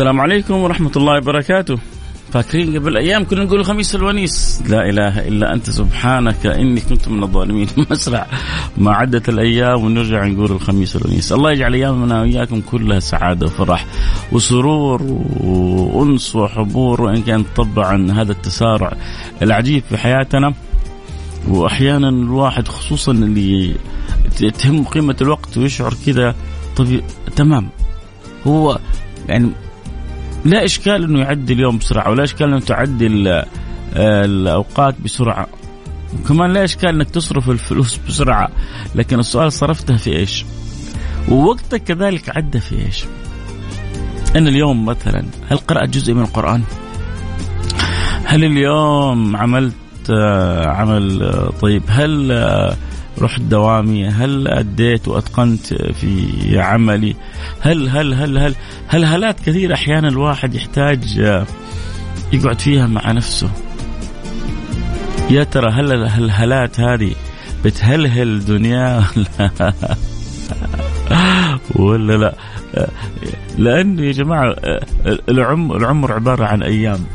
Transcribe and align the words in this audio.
السلام 0.00 0.20
عليكم 0.20 0.54
ورحمة 0.54 0.90
الله 0.96 1.16
وبركاته. 1.16 1.78
فاكرين 2.32 2.78
قبل 2.78 2.96
أيام 2.96 3.24
كنا 3.24 3.44
نقول 3.44 3.64
خميس 3.64 3.94
الونيس. 3.94 4.62
لا 4.68 4.88
إله 4.88 5.28
إلا 5.28 5.54
أنت 5.54 5.70
سبحانك 5.70 6.46
إني 6.46 6.80
كنت 6.80 7.08
من 7.08 7.22
الظالمين. 7.22 7.68
مسرع 7.90 8.26
ما 8.78 8.92
عدت 8.92 9.28
الأيام 9.28 9.84
ونرجع 9.84 10.24
نقول 10.24 10.52
الخميس 10.52 10.96
الونيس. 10.96 11.32
الله 11.32 11.52
يجعل 11.52 11.74
أيامنا 11.74 12.20
وإياكم 12.20 12.60
كلها 12.60 13.00
سعادة 13.00 13.46
وفرح 13.46 13.86
وسرور 14.32 15.02
وأنس 15.40 16.36
وحبور 16.36 17.00
وإن 17.00 17.22
كان 17.22 17.44
طبعا 17.56 18.12
هذا 18.12 18.32
التسارع 18.32 18.92
العجيب 19.42 19.82
في 19.88 19.98
حياتنا. 19.98 20.54
وأحيانا 21.48 22.08
الواحد 22.08 22.68
خصوصا 22.68 23.12
اللي 23.12 23.74
تهم 24.58 24.84
قيمة 24.84 25.16
الوقت 25.20 25.58
ويشعر 25.58 25.94
كذا. 26.06 26.34
طبيعي 26.76 27.02
تمام. 27.36 27.68
هو 28.46 28.78
يعني 29.28 29.50
لا 30.44 30.64
إشكال 30.64 31.04
إنه 31.04 31.20
يعدي 31.20 31.52
اليوم 31.52 31.78
بسرعة 31.78 32.10
ولا 32.10 32.24
إشكال 32.24 32.48
إنه 32.48 32.60
تعدي 32.60 33.06
الأوقات 33.96 34.94
بسرعة 35.04 35.46
وكمان 36.20 36.52
لا 36.52 36.64
إشكال 36.64 36.88
إنك 36.88 37.10
تصرف 37.10 37.50
الفلوس 37.50 38.00
بسرعة 38.08 38.48
لكن 38.94 39.18
السؤال 39.18 39.52
صرفتها 39.52 39.96
في 39.96 40.16
إيش؟ 40.16 40.44
ووقتك 41.28 41.84
كذلك 41.84 42.36
عدى 42.36 42.60
في 42.60 42.86
إيش؟ 42.86 43.04
أنا 44.36 44.48
اليوم 44.48 44.84
مثلا 44.84 45.24
هل 45.50 45.56
قرأت 45.56 45.88
جزء 45.88 46.14
من 46.14 46.22
القرآن؟ 46.22 46.62
هل 48.24 48.44
اليوم 48.44 49.36
عملت 49.36 49.74
آه، 50.10 50.66
عمل 50.66 51.22
آه، 51.22 51.50
طيب؟ 51.60 51.82
هل 51.88 52.32
آه، 52.32 52.76
رحت 53.22 53.40
دوامي 53.40 54.08
هل 54.08 54.48
أديت 54.48 55.08
وأتقنت 55.08 55.74
في 55.74 56.60
عملي؟ 56.60 57.16
هل 57.60 57.88
هل 57.88 58.14
هل 58.14 58.38
هل 58.38 58.54
هل 58.88 59.04
هلات 59.04 59.40
كثير 59.40 59.74
أحيانا 59.74 60.08
الواحد 60.08 60.54
يحتاج 60.54 61.18
آه، 61.20 61.46
يقعد 62.32 62.60
فيها 62.60 62.86
مع 62.86 63.12
نفسه. 63.12 63.50
يا 65.30 65.44
ترى 65.44 65.72
هل 65.72 65.92
الهلات 65.92 66.80
هذه 66.80 67.12
بتهلهل 67.64 68.44
دنيا؟ 68.44 69.04
ولا 71.76 72.12
لا؟ 72.12 72.34
لأنه 73.58 74.02
يا 74.02 74.12
جماعة 74.12 74.50
آه، 74.50 74.86
العمر 75.28 75.76
العمر 75.76 76.12
عبارة 76.12 76.44
عن 76.44 76.62
أيام. 76.62 77.06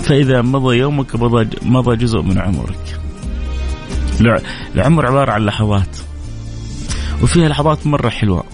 فإذا 0.00 0.42
مضى 0.42 0.76
يومك 0.76 1.16
مضى 1.62 1.96
جزء 1.96 2.22
من 2.22 2.38
عمرك. 2.38 3.05
العمر 4.74 5.06
عبارة 5.06 5.32
عن 5.32 5.40
لحظات. 5.46 5.96
وفيها 7.22 7.48
لحظات 7.48 7.86
مرة 7.86 8.08
حلوة. 8.08 8.44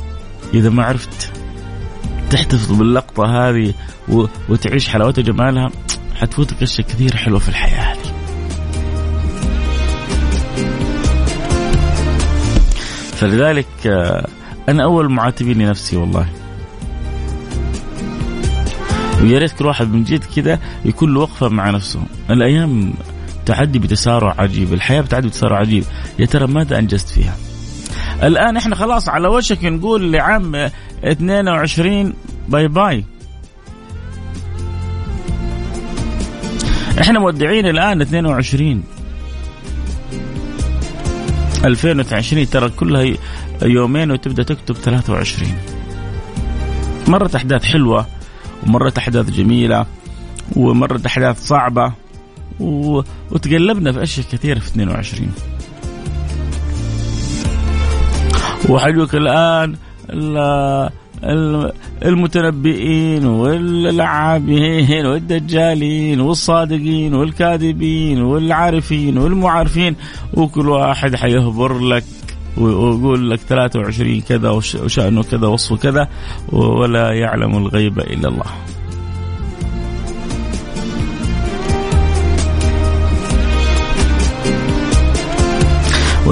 إذا 0.54 0.70
ما 0.70 0.84
عرفت 0.84 1.32
تحتفظ 2.30 2.72
باللقطة 2.72 3.24
هذه 3.24 3.74
وتعيش 4.48 4.88
حلاوتها 4.88 5.22
جمالها 5.22 5.70
حتفوتك 6.14 6.62
أشياء 6.62 6.86
كثير 6.86 7.16
حلوة 7.16 7.38
في 7.38 7.48
الحياة. 7.48 7.92
هذه 7.94 8.12
فلذلك 13.22 13.86
آه، 13.86 14.28
أنا 14.68 14.84
أول 14.84 15.12
معاتبين 15.12 15.58
لنفسي 15.58 15.96
والله. 15.96 16.26
ويا 19.22 19.38
ريت 19.38 19.52
كل 19.52 19.66
واحد 19.66 19.92
من 19.92 20.04
جد 20.04 20.24
كذا 20.36 20.58
يكون 20.84 21.14
له 21.14 21.20
وقفة 21.20 21.48
مع 21.48 21.70
نفسه. 21.70 22.02
الأيام 22.30 22.94
تعدي 23.46 23.78
بتسارع 23.78 24.34
عجيب 24.38 24.72
الحياة 24.72 25.00
بتعدي 25.00 25.28
بتسارع 25.28 25.58
عجيب. 25.58 25.84
يا 26.18 26.26
ترى 26.26 26.46
ماذا 26.46 26.78
أنجزت 26.78 27.08
فيها؟ 27.08 27.36
الآن 28.22 28.56
إحنا 28.56 28.74
خلاص 28.74 29.08
على 29.08 29.28
وشك 29.28 29.64
نقول 29.64 30.12
لعام 30.12 30.70
22 31.04 32.12
bye 32.48 32.68
bye. 32.68 33.04
إحنا 37.00 37.18
مودعين 37.20 37.66
الآن 37.66 38.00
22 38.00 38.84
2020 41.64 42.50
ترى 42.50 42.68
كلها 42.68 43.16
يومين 43.62 44.10
وتبدأ 44.10 44.42
تكتب 44.42 44.74
23 44.74 45.52
مرت 47.08 47.34
أحداث 47.34 47.64
حلوة 47.64 48.06
ومرت 48.66 48.98
أحداث 48.98 49.30
جميلة 49.30 49.86
ومرت 50.56 51.06
أحداث 51.06 51.46
صعبة 51.46 51.92
و... 52.60 53.02
وتقلبنا 53.30 53.92
في 53.92 54.02
أشياء 54.02 54.26
كثيرة 54.32 54.58
في 54.58 54.66
22 54.66 55.32
وحجوك 58.68 59.14
الآن 59.14 59.76
المتنبئين 62.04 63.26
واللعابين 63.26 65.06
والدجالين 65.06 66.20
والصادقين 66.20 67.14
والكاذبين 67.14 68.22
والعارفين 68.22 69.18
والمعارفين 69.18 69.96
وكل 70.34 70.68
واحد 70.68 71.16
حيهبر 71.16 71.78
لك 71.78 72.04
ويقول 72.58 73.30
لك 73.30 73.38
23 73.38 74.20
كذا 74.20 74.50
وشأنه 74.50 75.22
كذا 75.22 75.46
وصفه 75.46 75.76
كذا 75.76 76.08
ولا 76.52 77.12
يعلم 77.12 77.56
الغيب 77.56 77.98
إلا 77.98 78.28
الله. 78.28 78.44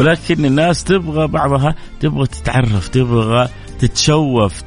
ولكن 0.00 0.44
الناس 0.44 0.84
تبغى 0.84 1.27
بعضها 1.27 1.75
تبغى 2.00 2.27
تتعرف 2.27 2.88
تبغى 2.88 3.49
تتشوف 3.78 4.62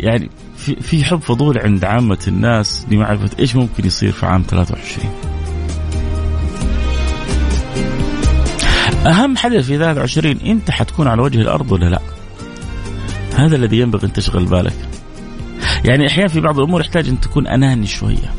يعني 0.00 0.30
في 0.56 0.76
في 0.76 1.04
حب 1.04 1.20
فضول 1.20 1.58
عند 1.58 1.84
عامة 1.84 2.18
الناس 2.28 2.86
لمعرفة 2.90 3.30
إيش 3.38 3.56
ممكن 3.56 3.86
يصير 3.86 4.12
في 4.12 4.26
عام 4.26 4.44
23 4.48 5.12
أهم 9.06 9.36
حدث 9.36 9.66
في 9.66 9.78
23 9.78 10.36
أنت 10.46 10.70
حتكون 10.70 11.08
على 11.08 11.22
وجه 11.22 11.40
الأرض 11.40 11.72
ولا 11.72 11.86
لا؟ 11.86 12.00
هذا 13.36 13.56
الذي 13.56 13.78
ينبغي 13.78 14.06
أن 14.06 14.12
تشغل 14.12 14.44
بالك. 14.44 14.76
يعني 15.84 16.06
أحيانا 16.06 16.28
في 16.28 16.40
بعض 16.40 16.58
الأمور 16.58 16.80
يحتاج 16.80 17.08
أن 17.08 17.20
تكون 17.20 17.46
أناني 17.46 17.86
شوية. 17.86 18.34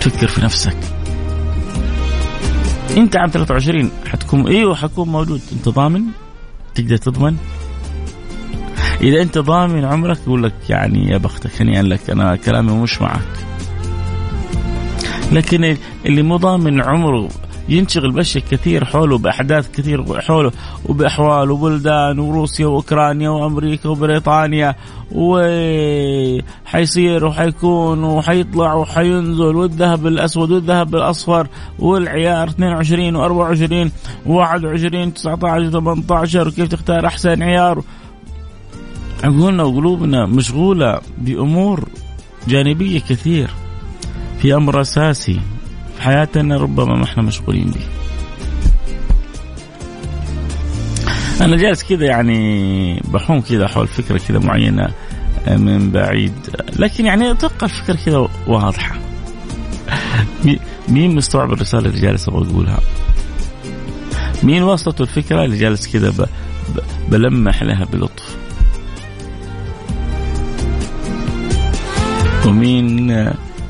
تفكر 0.00 0.28
في 0.28 0.40
نفسك. 0.44 1.01
إنت 2.96 3.16
عام 3.16 3.30
23 3.30 3.90
حتكون 4.06 4.46
أيوه 4.48 4.74
حكون 4.74 5.08
موجود. 5.08 5.40
إنت 5.52 5.68
ضامن؟ 5.68 6.02
تقدر 6.74 6.96
تضمن؟ 6.96 7.36
إذا 9.00 9.22
إنت 9.22 9.38
ضامن 9.38 9.84
عمرك 9.84 10.18
يقول 10.26 10.42
لك 10.42 10.54
يعني 10.68 11.08
يا 11.08 11.18
بختك 11.18 11.62
هنيئا 11.62 11.82
لك 11.82 12.10
أنا 12.10 12.36
كلامي 12.36 12.72
مش 12.72 13.00
معك. 13.02 13.46
لكن 15.32 15.76
اللي 16.06 16.22
مو 16.22 16.36
ضامن 16.36 16.80
عمره 16.80 17.28
ينشغل 17.68 18.12
بأشياء 18.12 18.44
كثير 18.50 18.84
حوله 18.84 19.18
بأحداث 19.18 19.70
كثير 19.70 20.20
حوله 20.20 20.52
وبأحوال 20.86 21.50
وبلدان 21.50 22.18
وروسيا 22.18 22.66
وأوكرانيا 22.66 23.30
وأمريكا 23.30 23.88
وبريطانيا 23.88 24.74
وحيصير 26.72 27.24
وحيكون 27.24 28.04
وحيطلع 28.04 28.74
وحينزل 28.74 29.56
والذهب 29.56 30.06
الأسود 30.06 30.50
والذهب 30.50 30.94
الأصفر 30.94 31.46
والعيار 31.78 32.48
22 32.48 33.16
و24 33.16 33.90
و21 34.26 35.12
19 35.14 35.70
18 35.70 36.48
وكيف 36.48 36.68
تختار 36.68 37.06
أحسن 37.06 37.42
عيار؟ 37.42 37.82
عقولنا 39.24 39.62
وقلوبنا 39.62 40.26
مشغولة 40.26 41.00
بأمور 41.18 41.88
جانبية 42.48 43.00
كثير 43.00 43.50
في 44.38 44.54
أمر 44.54 44.80
أساسي. 44.80 45.40
حياتنا 46.02 46.56
ربما 46.56 46.96
ما 46.96 47.04
إحنا 47.04 47.22
مشغولين 47.22 47.70
به 47.70 47.80
أنا 51.44 51.56
جالس 51.56 51.82
كذا 51.84 52.04
يعني 52.06 53.00
بحوم 53.04 53.40
كذا 53.40 53.68
حول 53.68 53.86
فكرة 53.88 54.18
كذا 54.28 54.38
معينة 54.38 54.88
من 55.48 55.90
بعيد 55.90 56.32
لكن 56.76 57.06
يعني 57.06 57.30
أتوقع 57.30 57.66
الفكرة 57.66 57.98
كذا 58.06 58.28
واضحة 58.46 58.94
مين 60.88 61.14
مستوعب 61.14 61.52
الرسالة 61.52 61.88
اللي 61.88 62.00
جالس 62.00 62.28
أبغى 62.28 62.50
أقولها؟ 62.50 62.78
مين 64.42 64.62
وصلته 64.62 65.02
الفكرة 65.02 65.44
اللي 65.44 65.58
جالس 65.58 65.88
كذا 65.92 66.28
بلمح 67.08 67.62
لها 67.62 67.84
بلطف؟ 67.84 68.36
ومين 72.46 73.26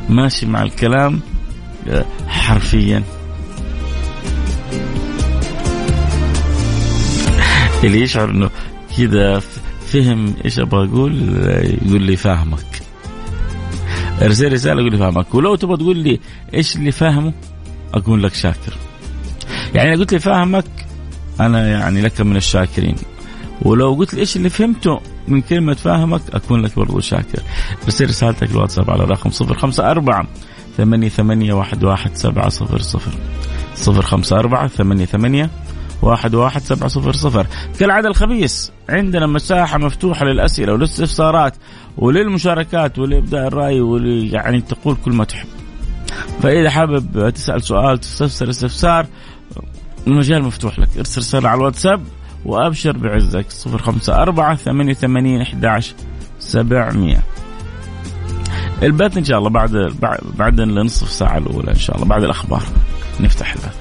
ماشي 0.09 0.47
مع 0.47 0.63
الكلام 0.63 1.21
حرفيا. 2.43 3.03
اللي 7.85 8.01
يشعر 8.01 8.31
إنه 8.31 8.51
كذا 8.97 9.43
فهم 9.87 10.35
إيش 10.45 10.59
أبغى 10.59 10.89
أقول 10.89 11.13
يقول 11.87 12.03
لي 12.03 12.17
فاهمك. 12.17 12.83
ارسل 14.23 14.53
رسالة 14.53 14.81
يقول 14.81 14.93
لي 14.93 14.99
فاهمك. 14.99 15.35
ولو 15.35 15.55
تبغى 15.55 15.77
تقول 15.77 15.97
لي 15.97 16.21
إيش 16.55 16.77
اللي 16.77 16.93
فاهمه 16.93 17.33
أقول 17.95 18.23
لك 18.23 18.35
شاكر. 18.35 18.77
يعني 19.75 19.97
قلت 19.97 20.13
لي 20.13 20.19
فاهمك 20.19 20.65
أنا 21.41 21.69
يعني 21.69 22.01
لك 22.01 22.21
من 22.21 22.37
الشاكرين. 22.37 22.97
ولو 23.63 23.95
قلت 23.95 24.15
لي 24.15 24.21
إيش 24.21 24.37
اللي 24.37 24.49
فهمته 24.49 25.01
من 25.29 25.41
كلمة 25.41 25.75
فاهمك 25.75 26.23
أكون 26.33 26.63
لك 26.63 26.77
برضو 26.77 27.01
شاكر. 27.01 27.43
ارسل 27.85 28.09
رسالتك 28.09 28.51
الواتساب 28.51 28.91
على 28.91 29.17
خمسة 29.17 29.91
أربعة 29.91 30.27
ثمانية 30.77 31.09
ثمانية 31.09 31.53
واحد 31.53 31.85
واحد 31.85 32.15
سبعة 32.15 32.49
صفر 32.49 32.79
صفر. 32.79 33.13
صفر 33.75 34.03
خمسة 34.03 34.39
أربعة 34.39 34.69
ثمانية 34.69 35.05
ثمانية 35.05 35.51
واحد 36.03 36.35
واحد 36.35 36.61
سبعة 36.61 36.89
صفر 36.89 37.13
صفر. 37.13 37.47
كالعادة 37.79 38.09
الخميس 38.09 38.73
عندنا 38.89 39.27
مساحة 39.27 39.79
مفتوحة 39.79 40.25
للأسئلة 40.25 40.73
وللاستفسارات 40.73 41.55
وللمشاركات 41.99 42.99
ولإبداء 42.99 43.47
الرأي 43.47 43.79
يعني 44.33 44.61
تقول 44.61 44.97
كل 45.05 45.13
ما 45.13 45.25
تحب. 45.25 45.49
فإذا 46.43 46.71
حابب 46.71 47.31
تسأل 47.31 47.63
سؤال 47.63 47.99
تستفسر 47.99 48.51
استفسار 48.51 49.07
المجال 50.07 50.43
مفتوح 50.43 50.79
لك. 50.79 50.89
ارسل 50.99 51.21
رسالة 51.21 51.49
على 51.49 51.59
الواتساب 51.59 52.03
وأبشر 52.45 52.99
بعزك. 52.99 53.51
صفر 53.51 53.79
خمسة 53.79 54.23
أربعة 54.23 54.55
ثمانية 54.55 54.95
ثمانين 54.95 55.41
أحد 55.41 55.83
سبعمية. 56.39 57.23
البث 58.83 59.17
إن 59.17 59.25
شاء 59.25 59.39
الله 59.39 59.51
بعد 59.51 59.93
بعد 60.39 60.61
النصف 60.61 61.11
ساعة 61.11 61.39
الأولى 61.39 61.71
إن 61.71 61.79
شاء 61.79 61.97
الله 61.97 62.09
بعد 62.09 62.23
الأخبار. 62.23 62.63
نفتح 63.21 63.53
البث. 63.55 63.77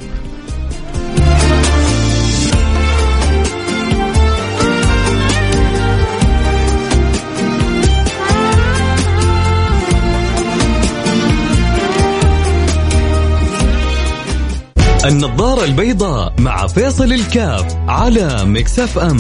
النظارة 15.05 15.65
البيضاء 15.65 16.33
مع 16.39 16.67
فيصل 16.67 17.13
الكاف 17.13 17.75
على 17.87 18.45
مكسف 18.45 18.97
أم. 18.97 19.17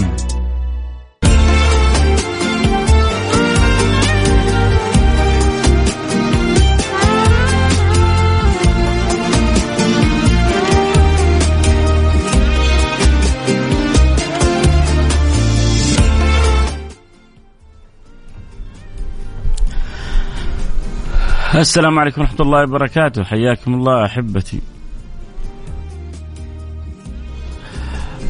السلام 21.55 21.99
عليكم 21.99 22.21
ورحمة 22.21 22.41
الله 22.41 22.63
وبركاته. 22.63 23.23
حياكم 23.23 23.73
الله 23.73 24.05
أحبتي. 24.05 24.61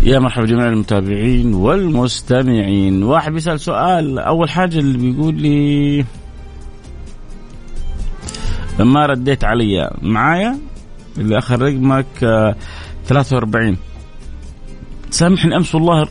يا 0.04 0.20
مرحبا 0.20 0.46
جميع 0.46 0.68
المتابعين 0.68 1.54
والمستمعين. 1.54 3.04
واحد 3.04 3.32
بيسأل 3.32 3.60
سؤال. 3.60 4.20
أول 4.20 4.50
حاجة 4.50 4.80
اللي 4.80 4.98
بيقول 4.98 5.36
لي 5.36 6.06
ما 8.80 9.06
رديت 9.06 9.44
علي 9.44 9.92
معايا 10.02 10.58
اللي 11.18 11.38
آخر 11.38 11.62
رقمك 11.62 12.06
43 13.06 13.78
سامحني 15.10 15.56
أمس 15.56 15.76
والله 15.76 16.08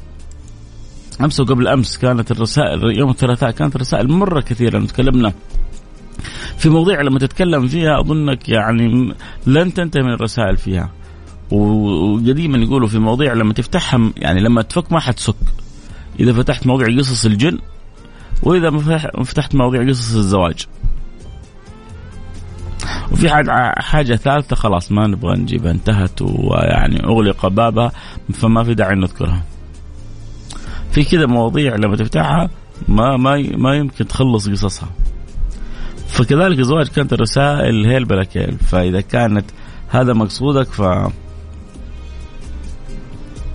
أمس 1.20 1.40
وقبل 1.40 1.68
أمس 1.68 1.98
كانت 1.98 2.30
الرسائل 2.30 2.98
يوم 2.98 3.10
الثلاثاء 3.10 3.50
كانت 3.50 3.76
الرسائل 3.76 4.08
مرة 4.08 4.40
كثيرة 4.40 4.80
تكلمنا. 4.80 5.32
في 6.60 6.68
مواضيع 6.68 7.00
لما 7.00 7.18
تتكلم 7.18 7.68
فيها 7.68 8.00
أظنك 8.00 8.48
يعني 8.48 9.14
لن 9.46 9.74
تنتهي 9.74 10.02
من 10.02 10.12
الرسائل 10.12 10.56
فيها. 10.56 10.90
وقديما 11.50 12.58
يقولوا 12.58 12.88
في 12.88 12.98
مواضيع 12.98 13.32
لما 13.32 13.52
تفتحها 13.52 14.12
يعني 14.16 14.40
لما 14.40 14.62
تفك 14.62 14.92
ما 14.92 15.00
حتسك. 15.00 15.34
إذا 16.20 16.32
فتحت 16.32 16.66
مواضيع 16.66 16.98
قصص 16.98 17.26
الجن 17.26 17.58
وإذا 18.42 18.70
فتحت 19.24 19.54
مواضيع 19.54 19.88
قصص 19.88 20.14
الزواج. 20.14 20.66
وفي 23.12 23.28
حاجة 23.76 24.16
ثالثة 24.16 24.56
خلاص 24.56 24.92
ما 24.92 25.06
نبغى 25.06 25.36
نجيبها 25.36 25.70
انتهت 25.70 26.22
ويعني 26.22 27.04
أغلق 27.04 27.46
بابها 27.46 27.92
فما 28.32 28.64
في 28.64 28.74
داعي 28.74 28.94
نذكرها. 28.94 29.42
في 30.90 31.04
كذا 31.04 31.26
مواضيع 31.26 31.76
لما 31.76 31.96
تفتحها 31.96 32.50
ما 32.88 33.16
ما 33.16 33.56
ما 33.56 33.74
يمكن 33.74 34.06
تخلص 34.06 34.48
قصصها. 34.48 34.88
فكذلك 36.10 36.58
الزواج 36.58 36.88
كانت 36.88 37.12
الرسائل 37.12 37.86
هي 37.86 37.96
البلكيل 37.96 38.58
فإذا 38.58 39.00
كانت 39.00 39.44
هذا 39.88 40.12
مقصودك 40.12 40.66
ف 40.66 40.82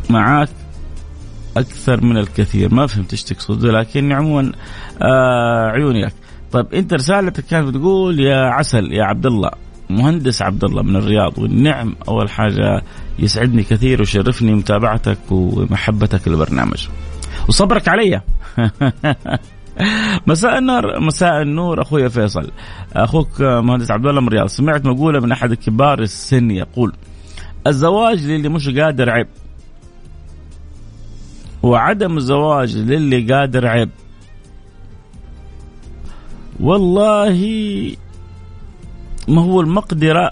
معاك 0.10 0.50
أكثر 1.58 2.04
من 2.04 2.18
الكثير. 2.18 2.74
ما 2.74 2.88
فهمت 2.88 3.12
إيش 3.12 3.24
تقصد 3.24 3.66
لكن 3.66 4.12
عموما 4.12 4.52
آه 5.02 5.70
عيوني 5.70 6.06
لك 6.06 6.14
طيب 6.52 6.74
أنت 6.74 6.94
رسالتك 6.94 7.46
كانت 7.46 7.68
بتقول 7.68 8.20
يا 8.20 8.38
عسل 8.38 8.94
يا 8.94 9.04
عبد 9.04 9.26
الله 9.26 9.52
مهندس 9.90 10.42
عبد 10.42 10.64
الله 10.64 10.82
من 10.82 10.96
الرياض 10.96 11.40
والنعم 11.40 11.96
أول 12.08 12.30
حاجة 12.30 12.82
يسعدني 13.20 13.64
كثير 13.64 14.00
ويشرفني 14.00 14.54
متابعتك 14.54 15.18
ومحبتك 15.32 16.28
للبرنامج. 16.28 16.88
وصبرك 17.48 17.88
علي. 17.88 18.22
مساء 20.28 20.58
النور 20.58 21.00
مساء 21.00 21.42
النور 21.42 21.82
أخوي 21.82 22.10
فيصل. 22.10 22.52
أخوك 22.94 23.42
مهندس 23.42 23.92
عبد 23.92 24.06
الله 24.06 24.22
من 24.22 24.28
الرياض 24.28 24.48
سمعت 24.48 24.86
مقولة 24.86 25.20
من 25.20 25.32
أحد 25.32 25.54
كبار 25.54 26.02
السن 26.02 26.52
يقول 26.52 26.94
الزواج 27.68 28.26
للي 28.26 28.50
مش 28.50 28.70
قادر 28.70 29.10
عيب. 29.10 29.28
وعدم 31.64 32.18
الزواج 32.18 32.78
للي 32.78 33.34
قادر 33.34 33.68
عيب. 33.68 33.90
والله 36.60 37.38
ما 39.28 39.42
هو 39.42 39.62
المقدرة 39.62 40.32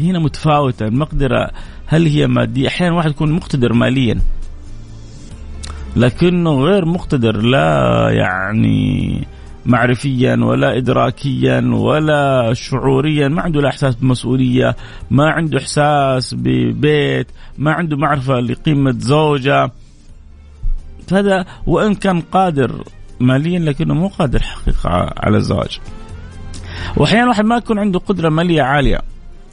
هنا 0.00 0.18
متفاوتة. 0.18 0.86
المقدرة 0.86 1.50
هل 1.86 2.06
هي 2.06 2.26
مادية؟ 2.26 2.68
أحيانا 2.68 2.96
واحد 2.96 3.10
يكون 3.10 3.32
مقتدر 3.32 3.72
ماليا. 3.72 4.20
لكنه 5.96 6.60
غير 6.60 6.84
مقتدر 6.84 7.36
لا 7.36 8.08
يعني 8.10 9.26
معرفيا 9.66 10.36
ولا 10.42 10.76
ادراكيا 10.76 11.70
ولا 11.74 12.54
شعوريا 12.54 13.28
ما 13.28 13.42
عنده 13.42 13.60
لا 13.60 13.68
إحساس 13.68 13.94
بمسؤولية 13.94 14.76
ما 15.10 15.30
عنده 15.30 15.58
إحساس 15.58 16.34
ببيت 16.34 17.26
ما 17.58 17.72
عنده 17.72 17.96
معرفة 17.96 18.40
لقيمة 18.40 18.94
زوجة. 18.98 19.70
هذا 21.12 21.46
وإن 21.66 21.94
كان 21.94 22.20
قادر 22.20 22.84
ماليا 23.20 23.58
لكنه 23.58 23.94
مو 23.94 24.08
قادر 24.08 24.42
حقيقة 24.42 25.14
على 25.16 25.36
الزواج. 25.36 25.80
واحيانا 26.96 27.28
واحد 27.28 27.44
ما 27.44 27.56
يكون 27.56 27.78
عنده 27.78 27.98
قدرة 27.98 28.28
مالية 28.28 28.62
عالية 28.62 29.00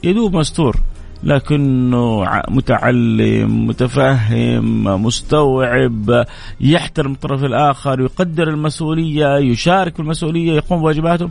يدوب 0.04 0.36
مستور. 0.36 0.76
لكنه 1.22 2.24
متعلم 2.48 3.66
متفهم 3.66 4.84
مستوعب 5.04 6.24
يحترم 6.60 7.12
الطرف 7.12 7.44
الآخر 7.44 8.00
يقدر 8.00 8.48
المسؤولية 8.48 9.36
يشارك 9.38 9.98
بالمسؤوليه 9.98 10.52
يقوم 10.52 10.80
بواجباته. 10.80 11.30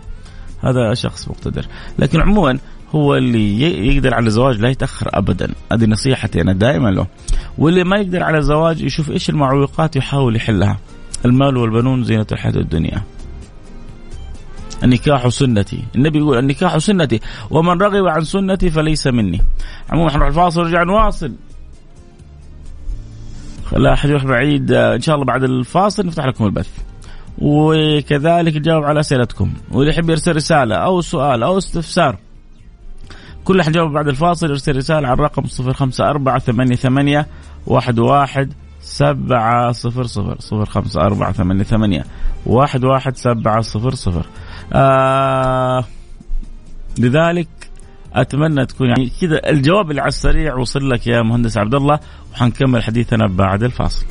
هذا 0.63 0.93
شخص 0.93 1.27
مقتدر. 1.27 1.65
لكن 1.99 2.21
عموما 2.21 2.59
هو 2.95 3.15
اللي 3.15 3.61
يقدر 3.95 4.13
على 4.13 4.27
الزواج 4.27 4.59
لا 4.59 4.69
يتأخر 4.69 5.09
ابدا. 5.13 5.49
هذه 5.71 5.85
نصيحتي 5.85 6.41
أنا 6.41 6.53
دائما 6.53 6.89
له. 6.89 7.07
واللي 7.57 7.83
ما 7.83 7.97
يقدر 7.97 8.23
على 8.23 8.37
الزواج 8.37 8.81
يشوف 8.81 9.11
إيش 9.11 9.29
المعوقات 9.29 9.95
يحاول 9.95 10.35
يحلها. 10.35 10.77
المال 11.25 11.57
والبنون 11.57 12.03
زينة 12.03 12.25
الحياة 12.31 12.55
الدنيا. 12.55 13.01
النكاح 14.83 15.27
سنتي. 15.27 15.83
النبي 15.95 16.19
يقول 16.19 16.37
النكاح 16.37 16.77
سنتي. 16.77 17.19
ومن 17.49 17.81
رغب 17.81 18.07
عن 18.07 18.23
سنتي 18.23 18.69
فليس 18.69 19.07
مني. 19.07 19.41
عموما 19.89 20.13
نروح 20.13 20.27
الفاصل 20.27 20.61
ونرجع 20.61 20.83
نواصل. 20.83 21.33
لا 23.71 23.93
أحد 23.93 24.09
يروح 24.09 24.25
بعيد 24.25 24.71
إن 24.71 25.01
شاء 25.01 25.15
الله 25.15 25.25
بعد 25.25 25.43
الفاصل 25.43 26.05
نفتح 26.05 26.25
لكم 26.25 26.45
البث. 26.45 26.69
وكذلك 27.37 28.57
نجاوب 28.57 28.83
على 28.83 28.99
أسئلتكم. 28.99 29.53
واللي 29.71 29.91
يحب 29.91 30.09
يرسل 30.09 30.35
رسالة 30.35 30.75
أو 30.75 31.01
سؤال 31.01 31.43
أو 31.43 31.57
استفسار 31.57 32.17
كل 33.43 33.59
أحد 33.59 33.71
جاوب 33.71 33.91
بعد 33.91 34.07
الفاصل 34.07 34.49
يرسل 34.49 34.75
رسالة 34.75 35.07
على 35.07 35.13
الرقم 35.13 35.43
054 35.43 36.75
88 36.75 37.25
11 37.71 38.47
سبعة 38.85 39.71
صفر 39.71 40.03
صفر 40.03 40.35
صفر 40.39 40.65
خمسة 40.65 41.01
أربعة 41.01 41.31
ثمانية 41.31 41.63
ثمانية 41.63 42.05
واحد 42.45 42.83
واحد 42.85 43.17
سبعة 43.17 43.61
صفر 43.61 43.95
صفر. 43.95 44.25
آه 44.73 45.83
لذلك 46.97 47.47
أتمنى 48.13 48.65
تكون 48.65 48.87
يعني 48.87 49.11
كذا 49.21 49.49
الجواب 49.49 49.89
اللي 49.91 50.01
على 50.01 50.07
السريع 50.07 50.55
وصل 50.55 50.89
لك 50.89 51.07
يا 51.07 51.21
مهندس 51.21 51.57
عبد 51.57 51.75
الله 51.75 51.99
وحنكمل 52.33 52.83
حديثنا 52.83 53.27
بعد 53.27 53.63
الفاصل. 53.63 54.05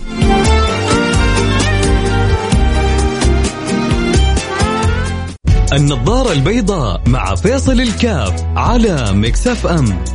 النظارة 5.72 6.32
البيضاء 6.32 7.02
مع 7.06 7.34
فيصل 7.34 7.80
الكاف 7.80 8.44
على 8.56 9.12
مكسف 9.12 9.66
أم. 9.66 10.13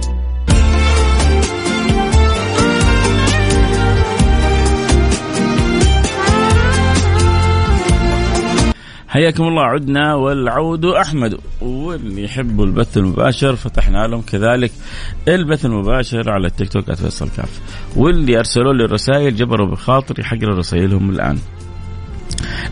حياكم 9.10 9.44
الله 9.44 9.64
عدنا 9.64 10.16
والعود 10.16 10.86
أحمد. 10.86 11.38
واللي 11.62 12.24
يحبوا 12.24 12.66
البث 12.66 12.98
المباشر 12.98 13.56
فتحنا 13.56 14.08
لهم 14.08 14.22
كذلك 14.22 14.72
البث 15.28 15.66
المباشر 15.66 16.30
على 16.30 16.48
التيك 16.48 16.70
توك 16.70 16.92
@فيصل 16.94 17.30
كاف 17.30 17.60
واللي 17.96 18.38
أرسلوا 18.40 18.74
لي 18.74 18.86
الرسائل 18.86 19.36
جبروا 19.36 19.72
بخاطري 19.72 20.24
حقرا 20.24 20.56
رسائلهم 20.56 21.10
الآن. 21.10 21.40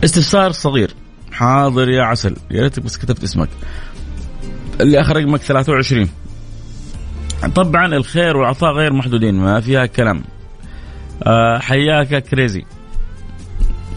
استفسار 0.04 0.52
صغير. 0.52 0.90
حاضر 1.32 1.88
يا 1.88 2.02
عسل. 2.02 2.36
يا 2.50 2.62
ريتك 2.62 2.82
بس 2.82 2.96
كتبت 2.96 3.22
اسمك. 3.22 3.48
اللي 4.80 5.00
آخر 5.00 5.16
رقمك 5.16 5.40
23 5.40 6.08
طبعا 7.54 7.86
الخير 7.86 8.36
والعطاء 8.36 8.72
غير 8.72 8.92
محدودين 8.92 9.34
ما 9.34 9.60
فيها 9.60 9.86
كلام. 9.86 10.24
أه 11.22 11.58
حياك 11.58 12.22
كريزي 12.22 12.64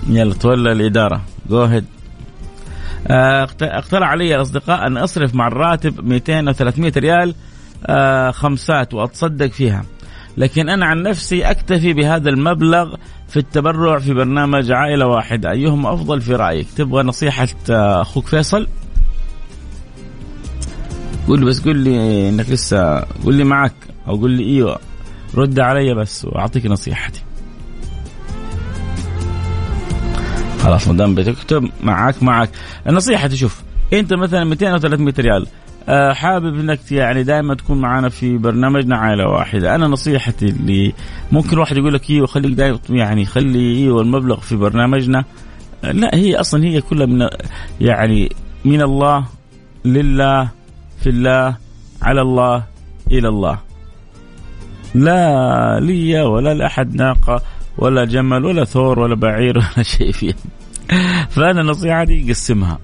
يلا 0.10 0.34
تولى 0.34 0.72
الإدارة. 0.72 1.22
جو 1.50 1.64
هيد 1.64 1.86
اقترح 3.08 4.10
علي 4.10 4.36
الاصدقاء 4.36 4.88
أن 4.88 4.98
أصرف 4.98 5.36
مع 5.36 5.48
الراتب 5.48 6.08
200 6.08 6.48
أو 6.48 6.52
300 6.54 6.92
ريال 6.98 7.36
أه 7.86 8.32
خمسات 8.32 8.94
وأتصدق 8.94 9.48
فيها. 9.52 9.84
لكن 10.38 10.70
أنا 10.70 10.86
عن 10.86 11.04
نفسي 11.04 11.44
أكتفي 11.44 11.94
بهذا 11.94 12.30
المبلغ 12.30 12.96
في 13.28 13.38
التبرع 13.38 14.00
في 14.00 14.14
برنامج 14.14 14.72
عائلة 14.72 15.08
واحدة. 15.08 15.52
ايهما 15.52 15.94
أفضل 15.94 16.22
في 16.22 16.36
رأيك؟ 16.36 16.68
تبغى 16.78 17.04
نصيحة 17.04 17.48
آه، 17.70 18.02
أخوك 18.02 18.28
فيصل؟ 18.28 18.68
قول 21.28 21.46
بس 21.46 21.66
قول 21.66 21.78
لي 21.78 22.30
إنك 22.30 22.50
لسه 22.50 23.00
قول 23.00 23.36
لي 23.36 23.44
معك 23.44 23.74
أو 24.08 24.16
قول 24.16 24.32
لي 24.32 24.44
إيوه. 24.44 24.80
رد 25.36 25.60
علي 25.60 25.94
بس 25.94 26.26
وأعطيك 26.26 26.66
نصيحتي. 26.66 27.22
خلاص 30.62 30.88
ما 30.88 30.98
دام 30.98 31.16
بتكتب 31.16 31.70
معك 31.84 32.24
معك. 32.24 32.50
النصيحة 32.88 33.28
تشوف 33.28 33.62
أنت 33.94 34.14
مثلا 34.14 34.44
200 34.44 34.72
أو 34.72 34.78
300 34.78 35.14
ريال 35.20 35.48
آه، 35.90 36.14
حابب 36.14 36.60
إنك 36.60 36.92
يعني 36.92 37.24
دائما 37.24 37.56
تكون 37.56 37.82
معنا 37.82 38.10
في 38.10 38.38
برنامجنا 38.38 38.98
عائلة 38.98 39.28
واحدة، 39.28 39.76
أنا 39.76 39.88
نصيحتي 39.88 40.46
اللي 40.46 40.94
ممكن 41.32 41.58
واحد 41.58 41.78
يقول 41.78 41.94
لك 41.94 42.10
إيوه 42.10 42.28
خليك 42.28 42.52
دائما 42.52 42.80
يعني 42.90 43.26
خلي 43.26 43.76
إيوه 43.78 44.02
المبلغ 44.02 44.40
في 44.40 44.56
برنامجنا. 44.56 45.26
لا 45.84 46.16
هي 46.16 46.36
أصلا 46.36 46.64
هي 46.64 46.82
كلها 46.82 47.06
من 47.06 47.28
يعني 47.82 48.30
من 48.66 48.82
الله 48.82 49.26
لله 49.86 50.50
في 51.04 51.10
الله 51.10 51.56
على 52.02 52.22
الله 52.22 52.64
إلى 53.12 53.28
الله. 53.28 53.60
لا 54.96 55.80
لي 55.80 56.22
ولا 56.22 56.54
لأحد 56.54 56.96
ناقة. 56.96 57.42
ولا 57.78 58.06
جمل 58.06 58.46
ولا 58.46 58.64
ثور 58.64 59.00
ولا 59.00 59.16
بعير 59.16 59.58
ولا 59.58 59.84
شيء 59.98 60.12
فيها. 60.12 60.36
فأنا 61.30 61.62
نصيحتي 61.62 62.30
قسمها. 62.30 62.80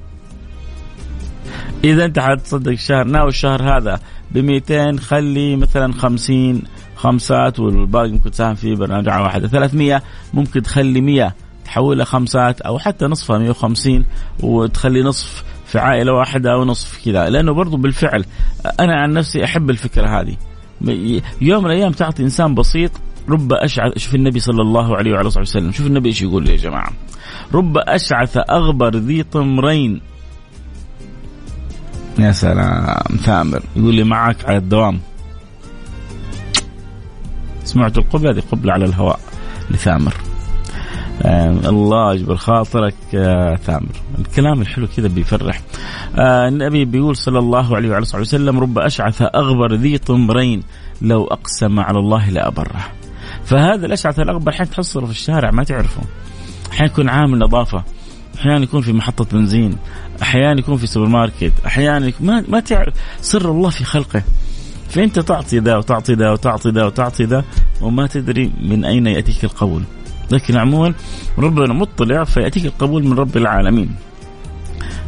إذا 1.84 2.06
أنت 2.06 2.20
حتصدق 2.20 2.72
الشهر 2.72 3.04
ناوي 3.04 3.30
الشهر 3.30 3.78
هذا 3.78 4.00
ب 4.32 4.38
200 4.38 4.98
خلي 4.98 5.56
مثلا 5.56 5.94
50 5.94 6.62
خمسات 6.96 7.60
والباقي 7.60 8.12
ممكن 8.12 8.32
تساهم 8.32 8.56
في 8.56 8.76
برنامج 8.76 9.08
واحدة 9.08 9.48
300 9.48 10.02
ممكن 10.34 10.62
تخلي 10.62 11.02
100 11.02 11.34
تحولها 11.66 12.06
خمسات 12.06 12.62
أو 12.62 12.80
حتى 12.80 13.06
نصفها 13.06 13.38
150 13.38 14.06
وتخلي 14.44 15.04
نصف 15.04 15.44
في 15.66 15.80
عائلة 15.80 16.14
واحدة 16.14 16.54
أو 16.54 16.66
نصف 16.66 17.06
كذا. 17.06 17.30
لأنه 17.30 17.54
برضو 17.54 17.78
بالفعل 17.78 18.26
أنا 18.80 19.02
عن 19.02 19.14
نفسي 19.14 19.44
أحب 19.44 19.70
الفكرة 19.70 20.22
هذه. 20.22 20.36
يوم 21.42 21.64
من 21.64 21.72
الأيام 21.72 21.92
تعطي 21.92 22.24
إنسان 22.24 22.56
بسيط 22.56 22.92
رب 23.30 23.54
اشعث 23.54 23.98
شوف 23.98 24.16
النبي 24.16 24.40
صلى 24.40 24.62
الله 24.62 24.98
عليه 24.98 25.12
وعلى 25.12 25.30
اله 25.30 25.42
وسلم. 25.42 25.72
شوف 25.72 25.88
النبي 25.88 26.10
إيش 26.10 26.22
يقول 26.22 26.50
يا 26.50 26.56
جماعة. 26.56 26.92
رب 27.54 27.78
أشعث 27.78 28.38
أغبر 28.38 28.96
ذي 28.96 29.24
طمرين. 29.24 30.02
يا 32.20 32.32
سلام. 32.32 33.18
ثامر. 33.24 33.62
يقول 33.76 33.96
لي 33.96 34.04
معك 34.04 34.46
على 34.46 34.58
الدوام. 34.58 35.00
سمعت 37.64 37.98
القبلة 37.98 38.32
هذه 38.32 38.44
قبلة 38.52 38.74
على 38.74 38.86
الهواء 38.86 39.20
لثامر. 39.70 40.14
آه 41.22 41.52
الله 41.52 42.14
يجبر 42.14 42.36
خاطرك 42.36 42.96
يا 43.14 43.56
ثامر. 43.56 43.96
الكلام 44.20 44.62
الحلو 44.62 44.88
كذا 44.98 45.08
بيفرح. 45.08 45.62
آه 46.16 46.48
النبي 46.48 46.86
بيقول 46.86 47.16
صلى 47.16 47.40
الله 47.40 47.76
عليه 47.76 47.90
وعلى 47.90 48.06
اله 48.14 48.20
وسلم 48.20 48.60
رب 48.60 48.80
أشعث 48.80 49.22
أغبر 49.22 49.74
ذي 49.74 49.98
طمرين. 49.98 50.64
لو 51.02 51.26
أقسم 51.26 51.80
على 51.80 52.00
الله 52.00 52.30
لأبره. 52.30 52.86
فهذا 53.48 53.86
الأشعث 53.86 54.20
الاغبر 54.20 54.52
حين 54.52 54.70
تحصله 54.70 55.06
في 55.06 55.12
الشارع 55.12 55.52
ما 55.52 55.64
تعرفه. 55.64 56.02
حين 56.72 56.86
يكون 56.86 57.10
عامل 57.10 57.40
نظافة 57.40 57.84
أحيانا 58.36 58.64
يكون 58.64 58.82
في 58.82 58.94
محطة 58.94 59.26
بنزين 59.32 59.78
أحيانا 60.22 60.60
يكون 60.60 60.78
في 60.78 60.88
سوبر 60.88 61.08
ماركت 61.08 61.54
أحيانا 61.66 62.12
ما 62.20 62.44
ما 62.48 62.60
تعرف. 62.60 62.94
سر 63.22 63.52
الله 63.52 63.70
في 63.70 63.84
خلقه. 63.84 64.24
فأنت 64.90 65.20
تعطي 65.20 65.60
ذا 65.60 65.78
وتعطي 65.78 66.14
ذا 66.14 66.32
وتعطي 66.32 66.70
ذا 66.70 66.86
وتعطي 66.86 67.24
ذا 67.24 67.44
وما 67.82 68.08
تدري 68.08 68.52
من 68.62 68.86
أين 68.86 69.08
يأتيك 69.08 69.44
القبول. 69.44 69.84
لكن 70.32 70.58
عموما 70.58 70.94
ربنا 71.38 71.74
مطلع 71.74 72.24
فيأتيك 72.24 72.66
القبول 72.66 73.04
من 73.04 73.14
رب 73.14 73.38
العالمين. 73.38 73.96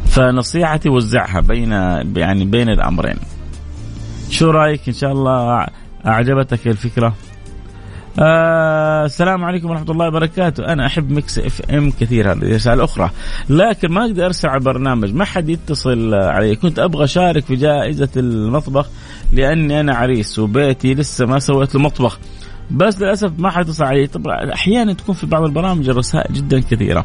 فنصيحتي 0.06 0.88
وزعها 0.88 1.40
بين 1.40 1.72
يعني 2.16 2.44
بين 2.44 2.68
الأمرين. 2.68 3.16
شو 4.30 4.50
رأيك 4.50 4.88
إن 4.88 4.94
شاء 4.94 5.12
الله 5.12 5.66
أعجبتك 6.06 6.66
الفكرة؟ 6.66 7.14
آه 8.18 9.04
السلام 9.04 9.44
عليكم 9.44 9.70
ورحمة 9.70 9.90
الله 9.90 10.08
وبركاته. 10.08 10.64
أنا 10.64 10.86
أحب 10.86 11.10
Mix 11.10 11.38
FM 11.38 11.90
كثير 11.90 12.32
هذه 12.32 12.54
رسالة 12.54 12.84
أخرى 12.84 13.10
لكن 13.50 13.92
ما 13.92 14.04
أقدر 14.04 14.26
أرسل 14.26 14.48
على 14.48 14.60
برنامج 14.60 15.14
ما 15.14 15.24
حد 15.24 15.48
يتصل 15.48 16.14
علي. 16.14 16.56
كنت 16.56 16.78
أبغى 16.78 17.04
أشارك 17.04 17.44
في 17.44 17.56
جائزة 17.56 18.08
المطبخ 18.16 18.88
لأني 19.32 19.80
أنا 19.80 19.94
عريس 19.94 20.38
وبيتي 20.38 20.94
لسه 20.94 21.26
ما 21.26 21.38
سويت 21.38 21.74
المطبخ. 21.74 22.18
بس 22.70 23.00
للأسف 23.00 23.32
ما 23.38 23.50
حد 23.50 23.64
يتصل 23.64 23.84
علي. 23.84 24.06
طبعا 24.06 24.54
أحيانا 24.54 24.92
تكون 24.92 25.14
في 25.14 25.26
بعض 25.26 25.42
البرامج 25.42 25.88
الرسائل 25.88 26.34
جدا 26.34 26.60
كثيرة. 26.60 27.04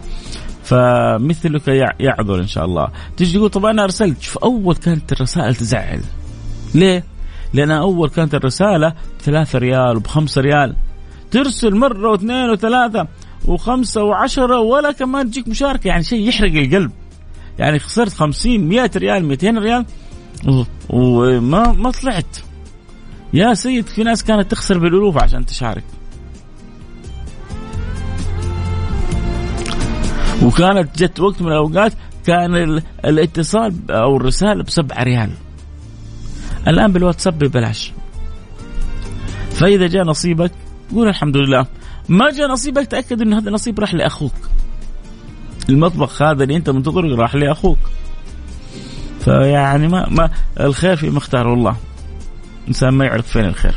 فمثلك 0.64 1.68
يعذر 2.00 2.40
إن 2.40 2.48
شاء 2.48 2.66
الله. 2.66 2.88
تيجي 3.18 3.38
تقول 3.38 3.50
طب 3.50 3.66
أنا 3.66 3.84
أرسلت. 3.84 4.22
شوف 4.22 4.38
أول 4.38 4.76
كانت 4.76 5.12
الرسائل 5.12 5.56
تزعل. 5.56 6.02
ليه؟ 6.76 7.04
لأن 7.54 7.72
أول 7.72 8.10
كانت 8.10 8.36
الرسالة 8.36 8.94
بثلاثة 9.20 9.60
ريال 9.60 9.98
وبخمسة 9.98 10.42
ريال. 10.42 10.76
ترسل 11.36 11.76
مرة 11.76 12.12
واثنين 12.12 12.50
وثلاثة 12.50 13.08
وخمسة 13.46 14.04
وعشرة 14.04 14.60
ولا 14.60 14.92
كمان 14.92 15.32
تجيك 15.32 15.48
مشاركة. 15.48 15.88
يعني 15.88 16.04
شيء 16.04 16.30
يحرق 16.30 16.52
القلب. 16.52 16.92
يعني 17.60 17.80
خسرت 17.80 18.14
خمسين 18.14 18.68
مئة 18.68 18.92
ريال 18.96 19.26
مئتين 19.26 19.58
ريال 19.58 19.86
وما 20.90 21.72
ما 21.72 21.92
طلعت. 21.92 22.38
يا 23.34 23.54
سيد 23.54 23.88
في 23.88 24.04
ناس 24.04 24.24
كانت 24.24 24.52
تخسر 24.52 24.78
بالألوف 24.78 25.24
عشان 25.24 25.46
تشارك. 25.46 25.84
وكانت 30.44 31.04
جت 31.04 31.20
وقت 31.20 31.42
من 31.42 31.48
الأوقات 31.48 31.94
كان 32.26 32.82
الاتصال 33.06 33.92
أو 33.92 34.18
الرسالة 34.18 34.64
بسبعة 34.64 35.04
ريال. 35.04 35.30
الآن 36.68 36.92
بالواتساب 36.92 37.40
ببلاش. 37.40 37.92
فإذا 39.52 39.88
جاء 39.88 40.04
نصيبك 40.04 40.52
قول 40.94 41.08
الحمد 41.08 41.38
لله. 41.38 41.66
ما 42.10 42.32
جاء 42.32 42.48
نصيبك 42.48 42.88
تأكد 42.88 43.22
انه 43.22 43.38
هذا 43.38 43.50
النصيب 43.50 43.80
راح 43.80 43.94
لأخوك. 43.94 44.34
المطبخ 45.70 46.22
هذا 46.22 46.44
اللي 46.44 46.56
أنت 46.56 46.70
منتظره 46.70 47.16
راح 47.16 47.36
لأخوك. 47.36 47.78
فيعني 49.20 49.88
ما 49.88 50.10
ما 50.10 50.30
الخير 50.60 50.96
في 50.96 51.10
مختار 51.10 51.54
الله 51.54 51.76
الانسان 52.62 52.90
ما 52.90 53.06
يعرف 53.06 53.28
فين 53.28 53.46
الخير. 53.46 53.76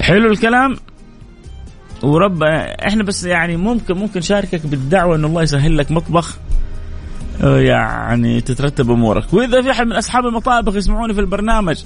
حلو 0.00 0.32
الكلام. 0.32 0.76
ورب 2.02 2.42
إحنا 2.42 3.02
بس 3.02 3.24
يعني 3.24 3.56
ممكن 3.56 3.94
ممكن 3.94 4.20
شاركك 4.20 4.66
بالدعوة 4.66 5.16
إن 5.16 5.24
الله 5.24 5.42
يسهل 5.42 5.78
لك 5.78 5.90
مطبخ 5.90 6.38
يعني 7.42 8.40
تترتب 8.40 8.90
أمورك. 8.90 9.34
وإذا 9.34 9.62
في 9.62 9.70
أحد 9.70 9.86
من 9.86 9.92
أصحاب 9.92 10.26
المطابخ 10.26 10.74
يسمعوني 10.74 11.14
في 11.14 11.20
البرنامج 11.20 11.84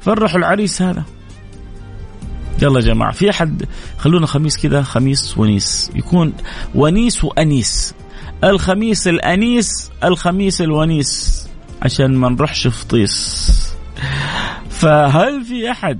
فرحوا 0.00 0.38
العريس 0.38 0.82
هذا. 0.82 1.02
يلا 2.62 2.80
يا 2.80 2.84
جماعة 2.84 3.12
في 3.12 3.30
أحد 3.30 3.64
خلونا 3.98 4.26
خميس 4.26 4.56
كذا 4.56 4.82
خميس 4.82 5.38
ونيس 5.38 5.90
يكون 5.94 6.32
ونيس 6.74 7.24
وأنيس. 7.24 7.94
الخميس 8.44 9.08
الأنيس 9.08 9.90
الخميس 10.04 10.60
الونيس 10.60 11.42
عشان 11.82 12.16
ما 12.16 12.28
نروحش 12.28 12.68
فطيس 12.68 13.52
فهل 14.70 15.44
في 15.44 15.70
أحد 15.70 15.98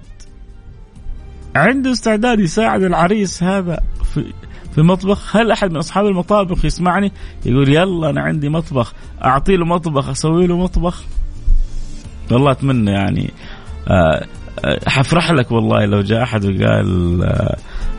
عنده 1.54 1.92
استعداد 1.92 2.40
يساعد 2.40 2.82
العريس 2.82 3.42
هذا 3.42 3.80
في 4.14 4.32
في 4.74 4.82
مطبخ؟ 4.82 5.36
هل 5.36 5.50
أحد 5.50 5.70
من 5.70 5.76
أصحاب 5.76 6.06
المطابخ 6.06 6.64
يسمعني؟ 6.64 7.12
يقول 7.46 7.68
يلا 7.68 8.10
أنا 8.10 8.20
عندي 8.20 8.48
مطبخ 8.48 8.94
أعطي 9.24 9.56
له 9.56 9.64
مطبخ 9.64 10.08
أسوي 10.08 10.46
له 10.46 10.56
مطبخ. 10.56 11.02
والله 12.30 12.50
أتمنى 12.50 12.90
يعني 12.90 13.32
آه 13.88 14.26
حفرح 14.86 15.30
لك 15.30 15.52
والله 15.52 15.84
لو 15.84 16.00
جاء 16.00 16.22
أحد 16.22 16.44
وقال 16.44 17.20
آه 17.24 17.56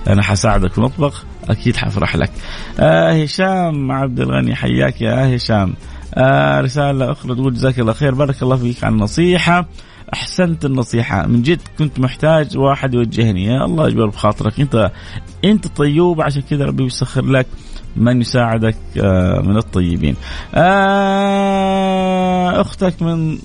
أنا 0.08 0.24
حساعدك 0.24 0.72
في 0.72 0.78
المطبخ 0.78 1.26
أكيد 1.50 1.76
حفرح 1.76 2.16
لك. 2.16 2.32
آه 2.80 3.24
هشام 3.24 3.92
عبد 3.92 4.20
الغني 4.20 4.56
حياك 4.56 5.02
يا 5.02 5.36
هشام. 5.36 5.74
آه 6.16 6.62
رسالة 6.62 7.12
أخرى 7.12 7.36
تقول 7.36 7.54
جزاك 7.54 7.80
الله 7.80 7.94
خير 7.94 8.16
بارك 8.16 8.44
الله 8.44 8.56
فيك 8.56 8.84
على 8.84 8.94
النصيحة. 8.94 9.66
أحسنت 10.14 10.66
النصيحة. 10.66 11.28
من 11.28 11.42
جد 11.42 11.60
كنت 11.80 12.00
محتاج 12.00 12.58
واحد 12.58 12.94
يوجهني. 12.94 13.46
يا 13.46 13.66
الله 13.66 13.88
يجبر 13.88 14.06
بخاطرك. 14.06 14.60
أنت 14.60 14.92
أنت 15.46 15.68
طيوب 15.68 16.22
عشان 16.22 16.42
كذا 16.42 16.66
ربي 16.66 16.84
يسخر 16.84 17.26
لك 17.26 17.48
من 17.96 18.22
يساعدك 18.22 18.76
آه، 19.04 19.42
من 19.42 19.58
الطيبين. 19.58 20.16
آه، 20.56 22.62
أختك 22.62 23.02
من 23.02 23.38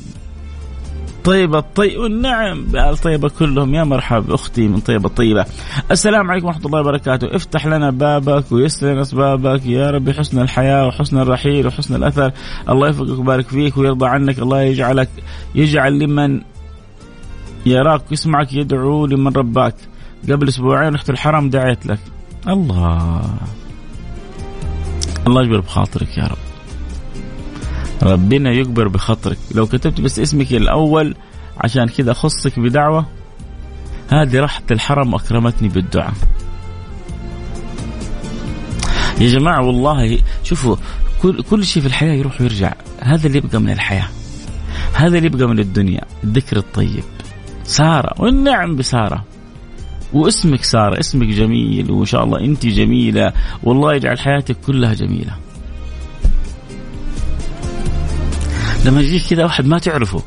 طيبة 1.24 1.60
طيب 1.60 2.00
نعم 2.00 2.66
الطيبة 2.74 3.28
كلهم. 3.28 3.74
يا 3.74 3.84
مرحب 3.84 4.30
أختي 4.30 4.68
من 4.68 4.80
طيبة 4.80 5.08
طيبة. 5.08 5.46
السلام 5.90 6.30
عليكم 6.30 6.46
ورحمة 6.46 6.66
الله 6.66 6.80
وبركاته. 6.80 7.36
افتح 7.36 7.66
لنا 7.66 7.90
بابك 7.90 8.52
ويسر 8.52 8.92
لنا 8.92 9.02
أسبابك. 9.02 9.66
يا 9.66 9.90
ربي 9.90 10.12
حسن 10.14 10.40
الحياة 10.40 10.86
وحسن 10.86 11.18
الرحيل 11.18 11.66
وحسن 11.66 11.94
الأثر. 11.94 12.32
الله 12.68 12.86
يوفقك 12.86 13.18
ويبارك 13.18 13.48
فيك 13.48 13.76
ويرضى 13.76 14.06
عنك. 14.06 14.38
الله 14.38 14.62
يجعلك 14.62 15.08
يجعل 15.54 15.98
لمن 15.98 16.40
يراك 17.66 18.02
ويسمعك 18.10 18.52
يدعو 18.52 19.06
لمن 19.06 19.32
رباك. 19.32 19.74
قبل 20.30 20.48
أسبوعين 20.48 20.94
رحت 20.94 21.10
الحرم 21.10 21.50
دعيت 21.50 21.86
لك. 21.86 22.00
الله. 22.48 23.22
الله 25.26 25.42
يجبر 25.42 25.60
بخاطرك 25.60 26.18
يا 26.18 26.24
رب. 26.24 26.47
ربنا 28.02 28.50
يكبر 28.50 28.88
بخاطرك 28.88 29.38
لو 29.54 29.66
كتبت 29.66 30.00
بس 30.00 30.18
اسمك 30.18 30.52
الأول 30.52 31.14
عشان 31.58 31.86
كذا 31.86 32.10
اخصك 32.10 32.58
بدعوة 32.58 33.06
هذه 34.10 34.40
راحت 34.40 34.72
الحرم 34.72 35.14
واكرمتني 35.14 35.68
بالدعاء. 35.68 36.12
يا 39.20 39.28
جماعة 39.28 39.66
والله 39.66 40.18
شوفوا 40.44 40.76
كل 41.22 41.42
كل 41.42 41.64
شيء 41.64 41.82
في 41.82 41.88
الحياة 41.88 42.12
يروح 42.12 42.40
ويرجع. 42.40 42.72
هذا 43.00 43.26
اللي 43.26 43.38
يبقى 43.38 43.60
من 43.60 43.70
الحياة. 43.70 44.08
هذا 44.94 45.16
اللي 45.16 45.26
يبقى 45.26 45.48
من 45.48 45.58
الدنيا. 45.58 46.00
الذكر 46.24 46.56
الطيب. 46.56 47.04
سارة 47.64 48.22
والنعم 48.22 48.76
بسارة. 48.76 49.24
واسمك 50.12 50.64
سارة 50.64 51.00
اسمك 51.00 51.26
جميل 51.26 51.90
وإن 51.90 52.04
شاء 52.04 52.24
الله 52.24 52.40
أنت 52.40 52.66
جميلة. 52.66 53.32
والله 53.62 53.94
يجعل 53.94 54.18
حياتك 54.18 54.56
كلها 54.66 54.94
جميلة. 54.94 55.47
لما 58.88 59.00
يجيك 59.00 59.22
كذا 59.30 59.44
واحد 59.44 59.66
ما 59.66 59.78
تعرفه 59.78 60.22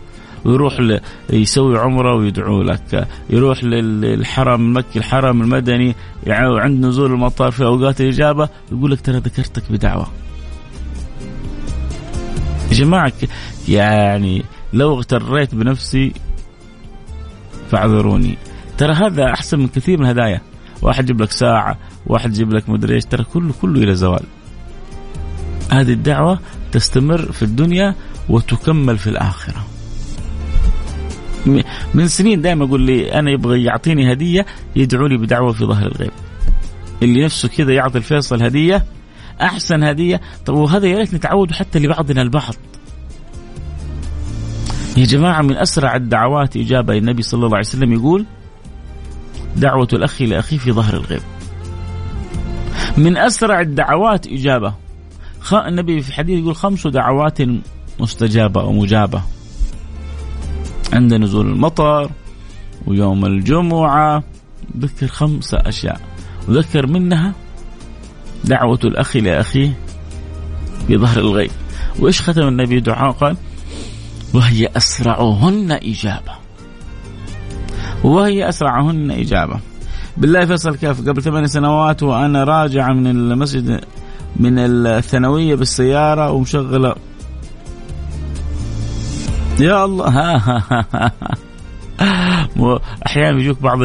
ويروح 0.46 1.00
يسوي 1.30 1.80
عمرة 1.80 2.16
ويدعو 2.16 2.62
لك 2.62 3.08
يروح 3.30 3.64
للحرم 3.64 4.62
المكي 4.62 5.00
الحرم 5.00 5.42
المدني 5.42 5.96
عند 6.28 6.86
نزول 6.86 7.12
المطار 7.12 7.52
في 7.52 7.66
أوقات 7.66 8.02
الإجابة 8.02 8.50
يقول 8.72 8.92
لك 8.92 9.02
ترى 9.02 9.18
ذكرتك 9.18 9.72
بدعوة. 9.72 10.08
يا 12.70 12.74
جماعة 12.74 13.14
يعني 13.68 14.44
لو 14.74 14.94
اغتريت 14.94 15.56
بنفسي 15.56 16.14
فاعذروني. 17.72 18.38
ترى 18.78 18.94
هذا 18.94 19.34
أحسن 19.34 19.60
من 19.60 19.68
كثير 19.68 19.98
من 19.98 20.06
الهدايا 20.06 20.42
واحد 20.82 21.04
يجيب 21.04 21.22
لك 21.22 21.32
ساعة 21.32 21.78
واحد 22.08 22.30
يجيب 22.34 22.54
لك 22.54 22.70
مدري 22.70 22.96
إيش 22.96 23.06
ترى 23.06 23.24
كله 23.24 23.54
كله 23.62 23.84
إلى 23.84 23.96
زوال. 23.96 24.24
هذه 25.72 25.94
الدعوة 25.94 26.40
تستمر 26.72 27.32
في 27.32 27.44
الدنيا 27.44 27.96
وتكمل 28.30 28.98
في 28.98 29.08
الآخرة. 29.08 29.66
من 31.94 32.08
سنين 32.08 32.42
دائما 32.42 32.66
يقول 32.66 32.82
لي 32.82 33.14
أنا 33.14 33.32
يبغى 33.32 33.64
يعطيني 33.64 34.14
هدية 34.14 34.46
يدعو 34.76 35.08
لي 35.08 35.18
بدعوة 35.18 35.54
في 35.54 35.66
ظهر 35.66 35.88
الغيب. 35.88 36.12
اللي 37.04 37.26
نفسه 37.26 37.48
كذا 37.50 37.74
يعطي 37.74 37.98
الفيصل 37.98 38.44
هدية 38.44 38.86
أحسن 39.42 39.84
هدية. 39.84 40.22
طب 40.46 40.54
وهذا 40.54 40.88
يا 40.88 40.98
ريت 40.98 41.14
نتعود 41.14 41.52
حتى 41.52 41.80
لبعضنا 41.80 42.22
البعض. 42.22 42.56
يا 44.98 45.06
جماعة 45.06 45.42
من 45.42 45.58
أسرع 45.58 45.96
الدعوات 45.96 46.58
إجابة 46.58 46.98
النبي 46.98 47.22
صلى 47.22 47.46
الله 47.46 47.58
عليه 47.58 47.68
وسلم 47.68 47.94
يقول 47.94 48.26
دعوة 49.56 49.88
الأخ 49.94 50.22
لأخيه 50.22 50.58
في 50.58 50.72
ظهر 50.72 50.94
الغيب. 50.94 51.22
من 52.98 53.18
أسرع 53.18 53.62
الدعوات 53.62 54.28
إجابة. 54.28 54.74
النبي 55.54 56.02
في 56.02 56.14
حديث 56.14 56.40
يقول 56.40 56.56
خمس 56.56 56.88
دعوات 56.88 57.38
مستجابة 58.00 58.62
أو 58.62 58.72
مجابة. 58.72 59.22
عند 60.94 61.14
نزول 61.14 61.48
المطر 61.48 62.10
ويوم 62.88 63.26
الجمعة 63.26 64.24
ذكر 64.78 65.08
خمسة 65.08 65.58
أشياء. 65.58 66.02
وذكر 66.48 66.88
منها 66.88 67.34
دعوة 68.44 68.80
الأخ 68.84 69.16
لأخيه 69.16 69.74
في 70.88 70.98
ظهر 70.98 71.20
الغيب. 71.20 71.52
وإيش 72.00 72.22
ختم 72.22 72.48
النبي 72.48 72.80
دعاء؟ 72.80 73.12
قال 73.12 73.38
وهي 74.34 74.70
أسرعهن 74.78 75.72
إجابة. 75.72 76.34
وهي 78.04 78.50
أسرعهن 78.50 79.12
إجابة. 79.12 79.60
بالله 80.18 80.46
فيصل 80.46 80.76
كيف؟ 80.76 81.10
قبل 81.10 81.22
ثمان 81.22 81.48
سنوات 81.48 82.04
وأنا 82.04 82.44
راجع 82.44 82.94
من 82.94 83.08
المسجد 83.08 83.82
من 84.36 84.60
الثانوية 84.60 85.56
بالسيارة 85.56 86.32
ومشغلة 86.32 86.96
يا 89.62 89.86
الله 89.86 90.08
ها 90.08 90.38
ها 90.38 90.86
ها 90.94 91.12
أحيانا 93.06 93.40
يجوك 93.40 93.62
بعض 93.62 93.80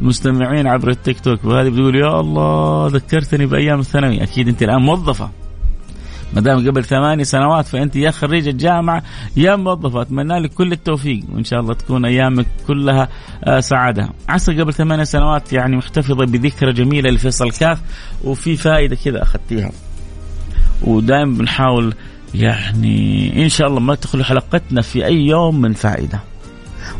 المستمعين 0.00 0.66
عبر 0.66 0.90
التيك 0.90 1.20
توك 1.20 1.44
وهذه 1.44 1.68
بتقول 1.68 1.96
يا 1.96 2.20
الله 2.20 2.86
ذكرتني 2.86 3.46
بأيام 3.46 3.80
الثانوي 3.80 4.22
أكيد 4.22 4.48
أنت 4.48 4.62
الآن 4.62 4.82
موظفة 4.82 5.30
ما 6.34 6.40
دام 6.40 6.68
قبل 6.68 6.84
ثماني 6.84 7.24
سنوات 7.24 7.66
فأنت 7.66 7.96
يا 7.96 8.10
خريجه 8.10 8.50
جامعه 8.50 9.02
يا 9.36 9.56
موظفة 9.56 10.02
أتمنى 10.02 10.38
لك 10.38 10.52
كل 10.52 10.72
التوفيق 10.72 11.24
وإن 11.32 11.44
شاء 11.44 11.60
الله 11.60 11.74
تكون 11.74 12.04
أيامك 12.04 12.46
كلها 12.66 13.08
آه، 13.44 13.60
سعادة. 13.60 14.08
عسى 14.28 14.60
قبل 14.60 14.74
ثمانية 14.74 15.04
سنوات 15.04 15.52
يعني 15.52 15.76
محتفظة 15.76 16.24
بذكرى 16.26 16.72
جميلة 16.72 17.10
لفيصل 17.10 17.50
كاف 17.50 17.80
وفي 18.24 18.56
فائدة 18.56 18.96
كذا 19.04 19.22
أخذتيها. 19.22 19.70
ودائما 20.82 21.38
بنحاول 21.38 21.94
يعني 22.34 23.32
إن 23.44 23.48
شاء 23.48 23.68
الله 23.68 23.80
ما 23.80 23.94
تخلو 23.94 24.24
حلقتنا 24.24 24.82
في 24.82 25.06
أي 25.06 25.16
يوم 25.16 25.60
من 25.60 25.72
فائدة. 25.72 26.20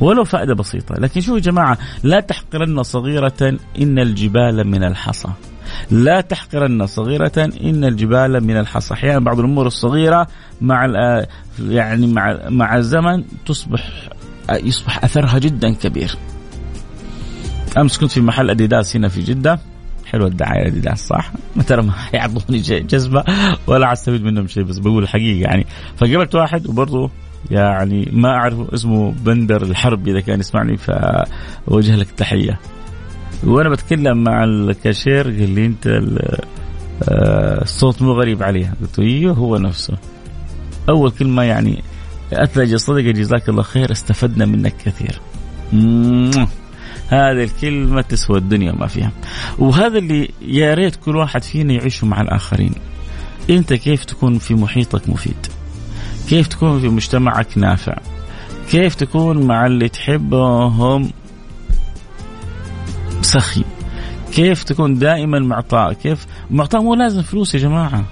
ولو 0.01 0.25
فائدة 0.25 0.55
بسيطة. 0.55 0.94
لكن 0.94 1.20
شوفوا 1.20 1.37
يا 1.37 1.42
جماعة 1.42 1.79
لا 2.03 2.20
تحقرن 2.20 2.83
صغيرة 2.83 3.59
إن 3.79 3.99
الجبال 3.99 4.66
من 4.66 4.85
الحصى. 4.85 5.29
لا 5.90 6.20
تحقرن 6.20 6.87
صغيرة 6.87 7.33
إن 7.37 7.85
الجبال 7.85 8.44
من 8.44 8.57
الحصى. 8.57 8.94
أحيانا 8.94 9.18
بعض 9.18 9.38
الأمور 9.38 9.66
الصغيرة 9.66 10.27
مع 10.61 10.85
يعني 11.59 12.07
مع 12.07 12.38
مع 12.49 12.77
الزمن 12.77 13.25
تصبح 13.47 14.09
يصبح 14.51 15.05
أثرها 15.05 15.38
جدا 15.38 15.75
كبير. 15.75 16.16
أمس 17.79 17.99
كنت 17.99 18.11
في 18.11 18.20
محل 18.20 18.51
أديداس 18.51 18.97
هنا 18.97 19.09
في 19.09 19.23
جدة. 19.23 19.59
حلوة 20.14 20.29
الدعاية 20.29 20.66
اديداس 20.66 21.07
صح؟ 21.07 21.33
ترى 21.66 21.83
ما 21.83 21.94
يعطوني 22.12 22.59
جذبة 22.61 23.24
ولا 23.66 23.92
استفيد 23.92 24.22
منهم 24.22 24.46
شيء 24.46 24.62
بس 24.62 24.79
بقول 24.79 25.03
الحقيقة 25.03 25.40
يعني. 25.48 25.66
فقابلت 25.96 26.35
واحد 26.35 26.66
وبرضه 26.66 27.11
يعني 27.50 28.09
ما 28.12 28.29
أعرف 28.29 28.70
اسمه 28.74 29.12
بندر 29.12 29.62
الحرب 29.62 30.09
إذا 30.09 30.20
كان 30.20 30.40
يسمعني 30.40 30.77
فوجه 30.77 31.96
لك 31.96 32.11
تحيه 32.11 32.61
وأنا 33.44 33.68
بتكلم 33.68 34.24
مع 34.24 34.44
الكاشير 34.44 35.22
قال 35.22 35.50
لي 35.50 35.66
أنت 35.66 35.87
آه، 37.09 37.62
الصوت 37.62 38.03
مو 38.03 38.12
غريب 38.12 38.42
عليها. 38.42 38.74
قلت 38.81 38.98
له 38.98 39.05
أيوه 39.05 39.35
هو 39.35 39.57
نفسه. 39.57 39.96
أول 40.88 41.11
كلمة 41.11 41.42
يعني 41.42 41.83
أثلج 42.33 42.74
صدق 42.74 43.00
جزاك 43.00 43.48
الله 43.48 43.62
خير 43.62 43.92
استفدنا 43.92 44.44
منك 44.44 44.77
كثير. 44.77 45.20
هذه 47.08 47.44
الكلمة 47.44 48.00
تسوى 48.00 48.38
الدنيا 48.38 48.72
وما 48.72 48.86
فيها. 48.86 49.12
وهذا 49.58 49.98
اللي 49.98 50.30
يا 50.42 50.74
ريت 50.74 50.96
كل 50.96 51.16
واحد 51.16 51.42
فينا 51.42 51.72
يعيشه 51.72 52.06
مع 52.06 52.20
الآخرين. 52.20 52.74
أنت 53.50 53.72
كيف 53.72 54.04
تكون 54.04 54.38
في 54.38 54.54
محيطك 54.54 55.08
مفيد؟ 55.08 55.46
كيف 56.28 56.46
تكون 56.46 56.80
في 56.80 56.88
مجتمعك 56.88 57.58
نافع؟ 57.58 57.96
كيف 58.70 58.94
تكون 58.94 59.46
مع 59.46 59.66
اللي 59.66 59.88
تحبهم 59.88 61.10
سخي؟ 63.22 63.64
كيف 64.32 64.62
تكون 64.62 64.94
دائما 64.94 65.38
معطاء 65.38 65.92
كيف؟ 65.92 66.26
معطاء 66.50 66.82
مو 66.82 66.94
لازم 66.94 67.22
فلوس 67.22 67.54
يا 67.54 67.60
جماعة. 67.60 68.04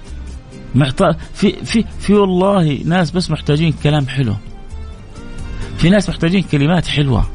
معطاء 0.75 1.17
في 1.35 1.65
في 1.65 1.85
في 2.01 2.15
والله 2.15 2.83
ناس 2.85 3.11
بس 3.11 3.31
محتاجين 3.31 3.75
كلام 3.83 4.07
حلو. 4.07 4.35
في 5.79 5.91
ناس 5.91 6.09
محتاجين 6.09 6.43
كلمات 6.43 6.87
حلوة. 6.87 7.27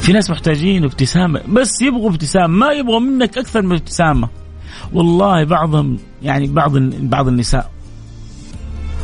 في 0.00 0.12
ناس 0.12 0.30
محتاجين 0.30 0.84
ابتسامة 0.84 1.40
بس 1.48 1.82
يبغوا 1.82 2.10
ابتسامة 2.10 2.46
ما 2.46 2.72
يبغوا 2.72 3.00
منك 3.00 3.38
أكثر 3.38 3.62
من 3.62 3.76
ابتسامة. 3.76 4.28
والله 4.92 5.44
بعضهم 5.44 5.98
يعني 6.22 6.46
بعض 6.46 6.76
بعض 6.78 7.28
النساء 7.28 7.70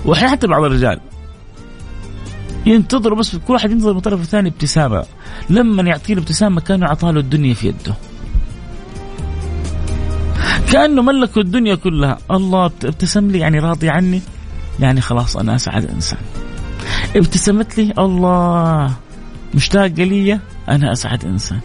وحتى 0.06 0.46
بعض 0.46 0.64
الرجال 0.64 1.00
ينتظروا 2.66 3.18
بس 3.18 3.36
كل 3.36 3.52
واحد 3.52 3.70
ينتظر 3.70 3.92
من 3.92 3.96
الطرف 3.96 4.20
الثاني 4.20 4.48
ابتسامة. 4.48 5.04
لما 5.50 5.82
يعطيه 5.82 6.14
الابتسامة 6.14 6.60
كأنه 6.60 6.86
أعطاه 6.86 7.10
له 7.10 7.20
الدنيا 7.20 7.54
في 7.54 7.68
يده. 7.68 7.94
كأنه 10.72 11.02
ملكه 11.02 11.40
الدنيا 11.40 11.74
كلها. 11.74 12.18
الله 12.30 12.66
ابتسم 12.66 13.30
لي 13.30 13.38
يعني 13.38 13.58
راضي 13.58 13.88
عني؟ 13.88 14.22
يعني 14.80 15.00
خلاص 15.00 15.36
أنا 15.36 15.54
أسعد 15.54 15.84
إنسان. 15.84 16.18
ابتسمت 17.16 17.78
لي؟ 17.78 17.92
الله. 17.98 18.92
مشتاق 19.54 19.86
لي؟ 19.86 20.40
أنا 20.68 20.92
أسعد 20.92 21.24
إنسان. 21.24 21.60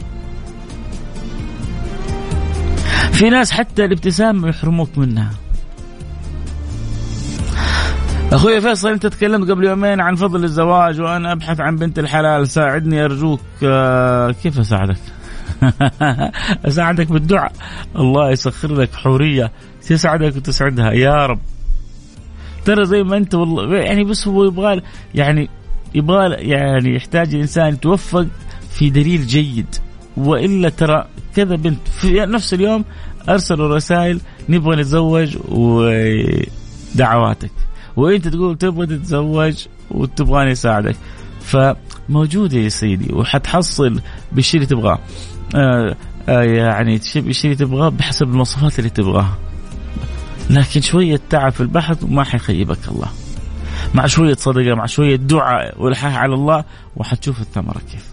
في 3.12 3.30
ناس 3.30 3.52
حتى 3.52 3.86
الابتسامه 3.86 4.48
يحرموك 4.48 4.98
منها. 4.98 5.30
أخوي 8.32 8.62
فيصل 8.62 8.90
أنت 8.90 9.08
تكلمت 9.08 9.50
قبل 9.50 9.64
يومين 9.64 10.02
عن 10.02 10.16
فضل 10.16 10.44
الزواج 10.44 11.02
وأنا 11.02 11.32
أبحث 11.32 11.60
عن 11.60 11.76
بنت 11.76 12.00
الحلال. 12.00 12.48
ساعدني 12.48 13.06
أرجوك 13.06 13.42
آه، 13.64 14.32
كيف 14.32 14.60
أساعدك؟ 14.60 14.98
أساعدك 16.68 17.12
بالدعاء. 17.12 17.52
الله 17.96 18.32
يسخر 18.32 18.74
لك 18.74 18.94
حورية 18.94 19.52
تسعدك 19.88 20.36
وتسعدها. 20.36 20.92
يا 20.92 21.26
رب. 21.26 21.40
ترى 22.66 22.86
زي 22.86 23.04
ما 23.04 23.18
أنت 23.18 23.36
والله 23.36 23.78
يعني 23.78 24.04
بس 24.04 24.28
هو 24.28 24.44
يبغى 24.44 24.82
يعني 25.16 25.50
يبغى 25.96 26.34
يعني 26.34 26.96
يحتاج 26.96 27.36
الانسان 27.36 27.74
يتوفق 27.74 28.28
في 28.72 28.90
دليل 28.90 29.28
جيد. 29.28 29.76
وإلا 30.18 30.70
ترى 30.70 31.06
كذا 31.36 31.56
بنت 31.56 31.88
في 31.88 32.20
نفس 32.20 32.54
اليوم 32.54 32.86
أرسلوا 33.30 33.76
رسائل 33.76 34.22
نبغى 34.50 34.76
نتزوج 34.76 35.38
ودعواتك. 36.96 37.52
وإنت 37.96 38.28
تقول 38.28 38.58
تبغى 38.58 38.86
تتزوج 38.86 39.66
وتبغاني 39.92 40.52
اساعدك 40.52 40.96
فموجودة 41.42 42.58
يا 42.58 42.70
سيدي 42.70 43.14
وحتحصل 43.14 44.02
بالشيء 44.32 44.62
اللي 44.62 44.70
تبغاه. 44.76 45.00
آه 45.56 45.96
آه 46.30 46.44
يعني 46.44 46.96
الشيء 46.96 47.52
اللي 47.52 47.56
تبغاه 47.56 47.90
بحسب 47.90 48.28
المواصفات 48.28 48.80
اللي 48.80 48.90
تبغاها. 48.90 49.38
لكن 50.50 50.82
شوية 50.82 51.20
تعب 51.30 51.52
في 51.52 51.62
البحث 51.62 52.04
وما 52.04 52.24
حيخيبك 52.24 52.88
الله. 52.88 53.08
مع 53.94 54.08
شوية 54.08 54.36
صدقة 54.36 54.76
مع 54.76 54.86
شوية 54.86 55.16
دعاء 55.16 55.82
والحاح 55.82 56.18
على 56.18 56.34
الله 56.34 56.64
وحتشوف 56.96 57.42
الثمرة 57.42 57.82
كيف. 57.92 58.11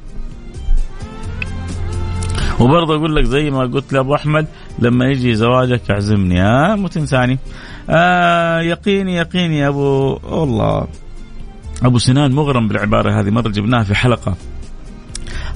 وبرضه 2.61 2.97
أقول 2.97 3.17
لك 3.17 3.25
زي 3.25 3.51
ما 3.51 3.61
قلت 3.61 3.93
لأبو 3.93 4.15
أحمد 4.15 4.47
لما 4.79 5.05
يجي 5.11 5.35
زواجك 5.35 5.91
اعزمني 5.91 6.41
ها؟ 6.41 6.77
مو 6.77 6.89
تنساني. 6.89 7.39
آه 7.91 8.61
يقيني 8.61 9.17
يقيني 9.17 9.59
يا 9.59 9.69
أبو 9.69 10.19
والله. 10.23 10.87
أبو 11.83 11.99
سنان 11.99 12.33
مغرم 12.33 12.69
بالعبارة 12.69 13.21
هذه 13.21 13.31
مرة 13.31 13.49
جبناها 13.49 13.83
في 13.83 13.95
حلقة. 13.95 14.37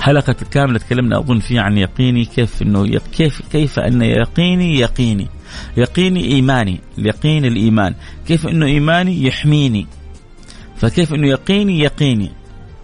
حلقة 0.01 0.37
كاملة 0.51 0.79
تكلمنا 0.79 1.19
أظن 1.19 1.38
فيها 1.38 1.62
عن 1.62 1.79
يقيني 1.79 2.25
كيف 2.25 2.62
أنه 2.62 2.99
كيف 3.12 3.43
كيف 3.53 3.79
أن 3.79 4.03
يقيني 4.03 4.79
يقيني. 4.79 5.29
يقيني 5.77 6.25
إيماني 6.25 6.81
اليقين 6.99 7.45
الإيمان. 7.45 7.95
كيف 8.27 8.47
أنه 8.47 8.67
إيماني؟ 8.67 9.25
يحميني. 9.25 9.87
فكيف 10.77 11.15
أنه 11.15 11.29
يقيني؟ 11.29 11.79
يقيني. 11.79 12.31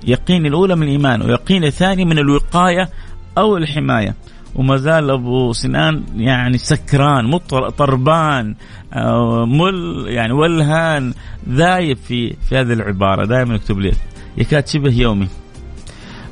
يقيني 0.07 0.49
الأولى 0.49 0.77
من 0.77 0.83
الإيمان 0.83 1.23
ويقيني 1.23 1.67
الثاني 1.67 2.05
من 2.05 2.19
الوقاية 2.19 2.89
أو 3.39 3.57
الحماية. 3.57 4.15
وما 4.55 4.77
زال 4.77 5.11
أبو 5.11 5.53
سنان 5.53 6.03
يعني 6.17 6.59
سكران 6.59 7.39
طربان 7.77 8.55
مل 9.47 10.05
يعني 10.07 10.33
ولهان 10.33 11.15
ذايب 11.49 11.97
في 11.97 12.37
في 12.49 12.57
هذه 12.57 12.73
العبارة. 12.73 13.25
دائما 13.25 13.55
يكتب 13.55 13.79
لي. 13.79 13.93
يكاد 14.37 14.67
شبه 14.67 14.93
يومي. 14.93 15.29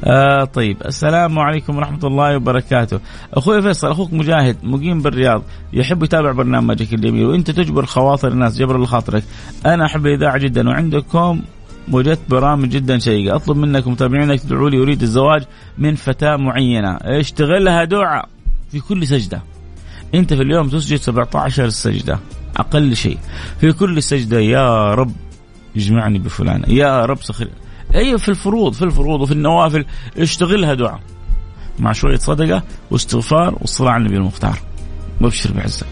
آه 0.05 0.45
طيب. 0.45 0.77
السلام 0.87 1.39
عليكم 1.39 1.77
ورحمة 1.77 2.01
الله 2.05 2.37
وبركاته. 2.37 3.01
أخوي 3.35 3.63
فيصل 3.63 3.91
أخوك 3.91 4.13
مجاهد 4.13 4.57
مقيم 4.63 5.03
بالرياض 5.03 5.43
يحب 5.73 6.03
يتابع 6.03 6.33
برنامجك 6.33 6.95
الجميل 6.95 7.27
وأنت 7.27 7.51
تجبر 7.51 7.87
خواطر 7.87 8.29
الناس 8.29 8.59
جبر 8.59 8.83
لخاطرك 8.83 9.23
أنا 9.67 9.85
أحب 9.87 10.07
الإذاعة 10.07 10.39
جدا 10.39 10.69
وعندكم 10.69 11.43
وجدت 11.93 12.21
برامج 12.29 12.69
جدا 12.69 12.99
شيقة. 12.99 13.37
أطلب 13.37 13.57
منك 13.57 13.87
متابعينك 13.89 14.41
تدعوا 14.41 14.71
لي 14.71 14.83
أريد 14.83 15.03
الزواج 15.03 15.43
من 15.79 15.95
فتاة 15.95 16.37
معينة. 16.37 16.99
اشتغلها 17.03 17.85
دعاء 17.85 18.29
في 18.73 18.81
كل 18.81 19.07
سجدة. 19.07 19.43
أنت 20.15 20.35
في 20.35 20.43
اليوم 20.43 20.69
تسجد 20.69 20.99
17 20.99 21.69
سجدة. 21.69 22.19
أقل 22.57 22.97
شيء. 22.97 23.19
في 23.61 23.73
كل 23.73 24.03
سجدة 24.03 24.41
يا 24.41 24.95
رب 24.95 25.13
اجمعني 25.77 26.19
بفلان. 26.19 26.65
يا 26.69 27.07
رب 27.07 27.23
سخر. 27.23 27.49
أيوه 27.95 28.19
في 28.19 28.29
الفروض 28.29 28.73
في 28.73 28.83
الفروض 28.83 29.21
وفي 29.21 29.33
النوافل. 29.33 29.85
اشتغلها 30.19 30.75
دعاء. 30.75 31.01
مع 31.79 31.93
شوية 31.93 32.17
صدقة 32.17 32.63
واستغفار 32.91 33.55
والصلاه 33.61 33.91
على 33.91 34.01
النبي 34.01 34.17
المختار. 34.17 34.59
وابشر 35.21 35.53
بعزك 35.53 35.87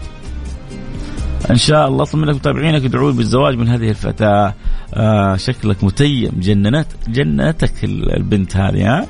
إن 1.49 1.57
شاء 1.57 1.87
الله 1.87 2.03
أطلب 2.03 2.21
منك 2.21 2.35
متابعينك 2.35 2.83
يدعوا 2.83 3.11
بالزواج 3.11 3.55
من 3.55 3.67
هذه 3.67 3.89
الفتاة. 3.89 4.53
آه 4.93 5.35
شكلك 5.35 5.83
متيم. 5.83 6.31
جننت 6.39 6.87
جنتك 7.07 7.83
البنت 7.83 8.57
هذه 8.57 8.87
ها؟ 8.87 9.07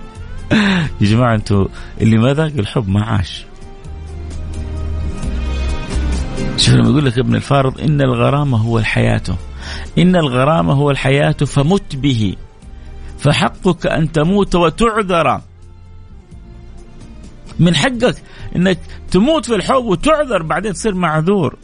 يا 1.01 1.07
جماعة 1.07 1.35
أنتم 1.35 1.65
اللي 2.01 2.17
ما 2.17 2.33
ذاق 2.33 2.51
الحب 2.57 2.89
ما 2.89 3.03
عاش. 3.03 3.45
شوف 6.57 6.73
لما 6.73 6.89
يقول 6.89 7.05
لك 7.05 7.19
ابن 7.19 7.35
الفارض 7.35 7.81
إن 7.81 8.01
الغرامه 8.01 8.57
هو 8.57 8.79
الحياة. 8.79 9.21
إن 9.97 10.15
الغرامه 10.15 10.73
هو 10.73 10.91
الحياة 10.91 11.31
فمت 11.31 11.95
به. 11.95 12.35
فحقك 13.19 13.87
أن 13.87 14.11
تموت 14.11 14.55
وتعذر. 14.55 15.41
من 17.59 17.75
حقك 17.75 18.15
إنك 18.55 18.79
تموت 19.11 19.45
في 19.45 19.55
الحب 19.55 19.83
وتعذر 19.85 20.43
بعدين 20.43 20.73
تصير 20.73 20.95
معذور. 20.95 21.55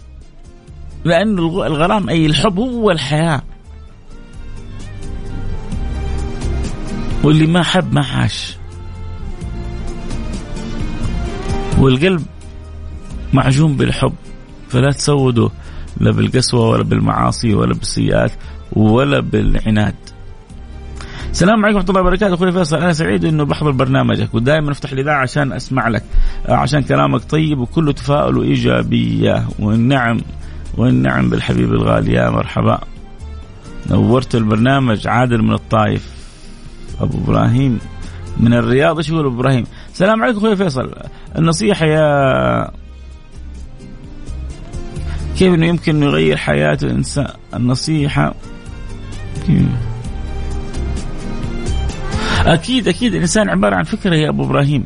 لأن 1.06 1.40
الغرام 1.40 2.10
أي 2.10 2.26
الحب 2.26 2.60
هو 2.60 2.92
الحياة. 2.92 3.42
واللي 7.24 7.48
ما 7.48 7.64
حب 7.64 7.94
ما 7.94 8.06
عاش. 8.06 8.58
والقلب 11.78 12.26
معجون 13.34 13.78
بالحب 13.78 14.14
فلا 14.70 14.92
تسودوا 14.92 15.50
لا 15.98 16.12
بالقسوة 16.12 16.70
ولا 16.70 16.84
بالمعاصي 16.84 17.54
ولا 17.54 17.74
بالسيئات 17.74 18.32
ولا 18.74 19.20
بالعناد. 19.20 19.96
السلام 21.32 21.66
عليكم 21.66 21.78
ورحمة 21.78 21.90
الله 21.90 22.02
وبركاته. 22.02 22.34
أخوي 22.34 22.52
فيصل 22.52 22.78
أنا 22.78 22.94
سعيد 22.94 23.26
إنه 23.26 23.44
بحضر 23.44 23.72
برنامجك 23.72 24.34
ودائما 24.34 24.72
افتح 24.72 24.92
الاذاعه 24.92 25.22
عشان 25.22 25.52
أسمع 25.52 25.88
لك 25.88 26.04
عشان 26.46 26.82
كلامك 26.82 27.24
طيب 27.24 27.60
وكله 27.60 27.92
تفاؤل 27.92 28.38
وإيجابية. 28.38 29.48
والنعم 29.60 30.22
والنعم 30.78 31.30
بالحبيب 31.30 31.74
الغالي 31.74 32.14
يا 32.14 32.30
مرحبا. 32.30 32.80
نورت 33.90 34.36
البرنامج 34.36 35.08
عادل 35.08 35.42
من 35.42 35.54
الطائف 35.54 36.21
أبو 37.04 37.18
إبراهيم. 37.18 37.80
من 38.38 38.54
الرياض 38.54 38.98
إيش 38.98 39.10
يقول 39.10 39.26
أبو 39.26 39.36
إبراهيم؟ 39.36 39.66
السلام 39.94 40.24
عليكم 40.24 40.38
أخوي 40.38 40.56
فيصل. 40.56 40.92
النصيحة 41.38 41.86
يا 41.86 42.72
كيف 45.38 45.54
إنه 45.54 45.66
يمكن 45.66 46.04
يغير 46.04 46.38
حياة 46.38 46.78
الإنسان؟ 46.84 47.28
النصيحة 47.54 48.34
أكيد 52.46 52.88
أكيد 52.88 53.16
الإنسان 53.16 53.50
عبارة 53.50 53.76
عن 53.76 53.84
فكرة 53.84 54.16
يا 54.16 54.30
أبو 54.30 54.44
إبراهيم. 54.44 54.84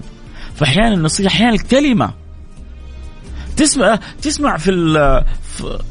فأحيانا 0.56 0.96
النصيحة 0.96 1.28
أحيانا 1.28 1.54
الكلمة. 1.54 2.14
تسمع 3.58 4.00
تسمع 4.22 4.58
في 4.58 4.72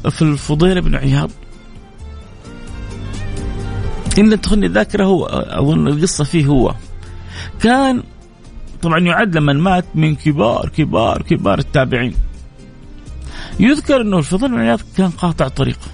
في 0.09 0.21
الفضيل 0.21 0.81
بن 0.81 0.95
عياض؟ 0.95 1.31
إن 4.19 4.41
تخني 4.41 4.65
الذاكرة 4.65 5.03
هو 5.03 5.25
أظن 5.25 5.87
القصة 5.87 6.23
فيه 6.23 6.45
هو. 6.45 6.75
كان 7.61 8.03
طبعا 8.81 8.99
يعد 8.99 9.37
لما 9.37 9.53
مات 9.53 9.85
من 9.95 10.15
كبار 10.15 10.69
كبار 10.77 11.21
كبار 11.21 11.59
التابعين. 11.59 12.15
يذكر 13.59 14.01
أنه 14.01 14.17
الفضل 14.17 14.47
بن 14.47 14.59
عياض 14.59 14.79
كان 14.97 15.09
قاطع 15.09 15.47
طريقه. 15.47 15.87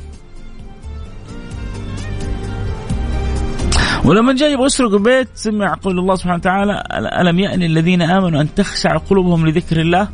ولما 4.06 4.34
جاء 4.34 4.54
يبغى 4.54 4.66
يسرق 4.66 4.96
بيت 4.96 5.28
سمع 5.36 5.78
قول 5.82 6.00
الله 6.00 6.16
سبحانه 6.16 6.36
وتعالى 6.36 6.84
ألم 7.22 7.40
يأن 7.40 7.64
الذين 7.64 8.02
آمنوا 8.02 8.42
أن 8.42 8.56
تخشع 8.56 8.98
قلوبهم 8.98 9.48
لذكر 9.48 9.82
الله؟ 9.82 10.08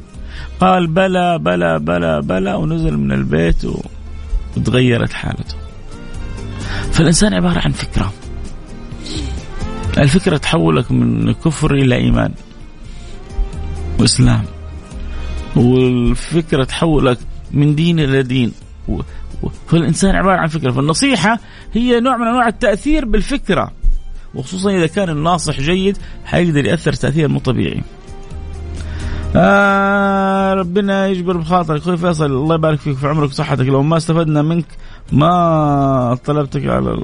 قال 0.60 0.88
بلى 0.88 1.40
بلى 1.40 1.80
بلى 1.80 2.22
بلى 2.22 2.54
ونزل 2.54 2.98
من 2.98 3.12
البيت 3.12 3.66
وتغيرت 4.58 5.14
حالته. 5.14 5.67
فالإنسان 6.98 7.34
عبارة 7.34 7.60
عن 7.60 7.72
فكرة. 7.72 8.14
الفكرة 9.98 10.38
تحولك 10.38 10.92
من 10.92 11.34
كفر 11.34 11.74
إلى 11.74 11.96
إيمان 11.96 12.34
وإسلام. 14.00 14.44
والفكرة 15.56 16.64
تحولك 16.64 17.18
من 17.52 17.76
دين 17.76 18.00
إلى 18.00 18.24
دين. 18.24 18.52
فالإنسان 19.68 20.16
عبارة 20.16 20.38
عن 20.38 20.48
فكرة. 20.48 20.72
فالنصيحة 20.72 21.40
هي 21.74 22.00
نوع 22.00 22.18
من 22.18 22.28
أنواع 22.28 22.48
التأثير 22.48 23.06
بالفكرة. 23.06 23.72
وخصوصا 24.36 24.72
إذا 24.72 24.88
كان 24.88 25.10
الناصح 25.10 25.62
جيد 25.62 25.98
حيقدر 26.26 26.66
يأثر 26.66 26.94
تأثير 26.94 27.28
مو 27.28 27.40
طبيعي. 27.40 27.82
آه 29.40 30.54
ربنا 30.54 31.08
يجبر 31.08 31.38
بخاطرك. 31.38 31.82
أخوي 31.82 31.98
فيصل 31.98 32.26
الله 32.26 32.56
يبارك 32.56 32.80
فيك 32.80 32.98
في 32.98 33.08
عمرك 33.08 33.30
وصحتك. 33.30 33.66
لو 33.66 33.84
ما 33.84 33.98
استفدنا 33.98 34.42
منك 34.42 34.66
ما 35.12 36.18
طلبتك 36.26 36.66
على 36.66 36.98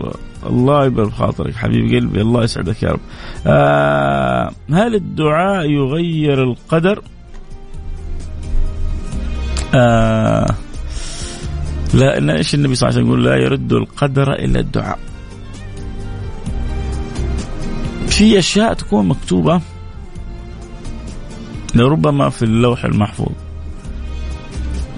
الله 0.46 0.86
يبارك 0.86 1.08
بخاطرك. 1.08 1.56
حبيب 1.56 1.96
قلبي 1.96 2.22
الله 2.22 2.44
يسعدك 2.44 2.84
يا 2.84 2.92
رب. 2.92 3.00
آه 3.48 4.52
هل 4.72 4.96
الدعاء 4.96 5.70
يغير 5.70 6.44
القدر؟ 6.44 7.02
آه 9.76 10.56
لا 11.94 12.38
إيش 12.38 12.56
النبي 12.56 12.76
صلى 12.76 12.90
الله 12.90 13.00
عليه 13.00 13.08
وسلم 13.08 13.08
يقول؟ 13.08 13.24
لا 13.26 13.36
يرد 13.36 13.74
القدر 13.74 14.34
إلا 14.34 14.60
الدعاء. 14.60 15.00
في 18.08 18.40
أشياء 18.40 18.74
تكون 18.74 19.08
مكتوبة 19.08 19.62
لربما 21.76 22.30
في 22.30 22.44
اللوح 22.44 22.86
المحفوظ. 22.86 23.32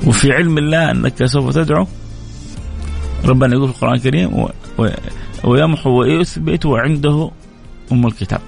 وفي 0.07 0.31
علم 0.31 0.57
الله 0.57 0.91
أنك 0.91 1.25
سوف 1.25 1.53
تدعو 1.53 1.88
ربنا 3.25 3.55
يقول 3.55 3.67
في 3.67 3.75
القرآن 3.75 3.93
الكريم 3.93 4.33
و... 4.33 4.49
و... 4.77 4.89
ويمحو 5.43 5.89
ويثبت 5.99 6.65
وعنده 6.65 7.31
أم 7.91 8.07
الكتاب. 8.07 8.41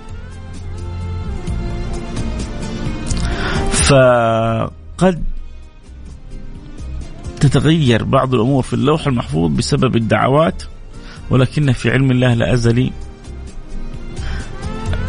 فقد 3.72 5.24
تتغير 7.40 8.04
بعض 8.04 8.34
الأمور 8.34 8.64
في 8.64 8.74
اللوح 8.74 9.08
المحفوظ 9.08 9.52
بسبب 9.52 9.96
الدعوات 9.96 10.64
ولكن 11.30 11.72
في 11.72 11.92
علم 11.92 12.12
الله 12.12 12.34
الازلي 12.34 12.92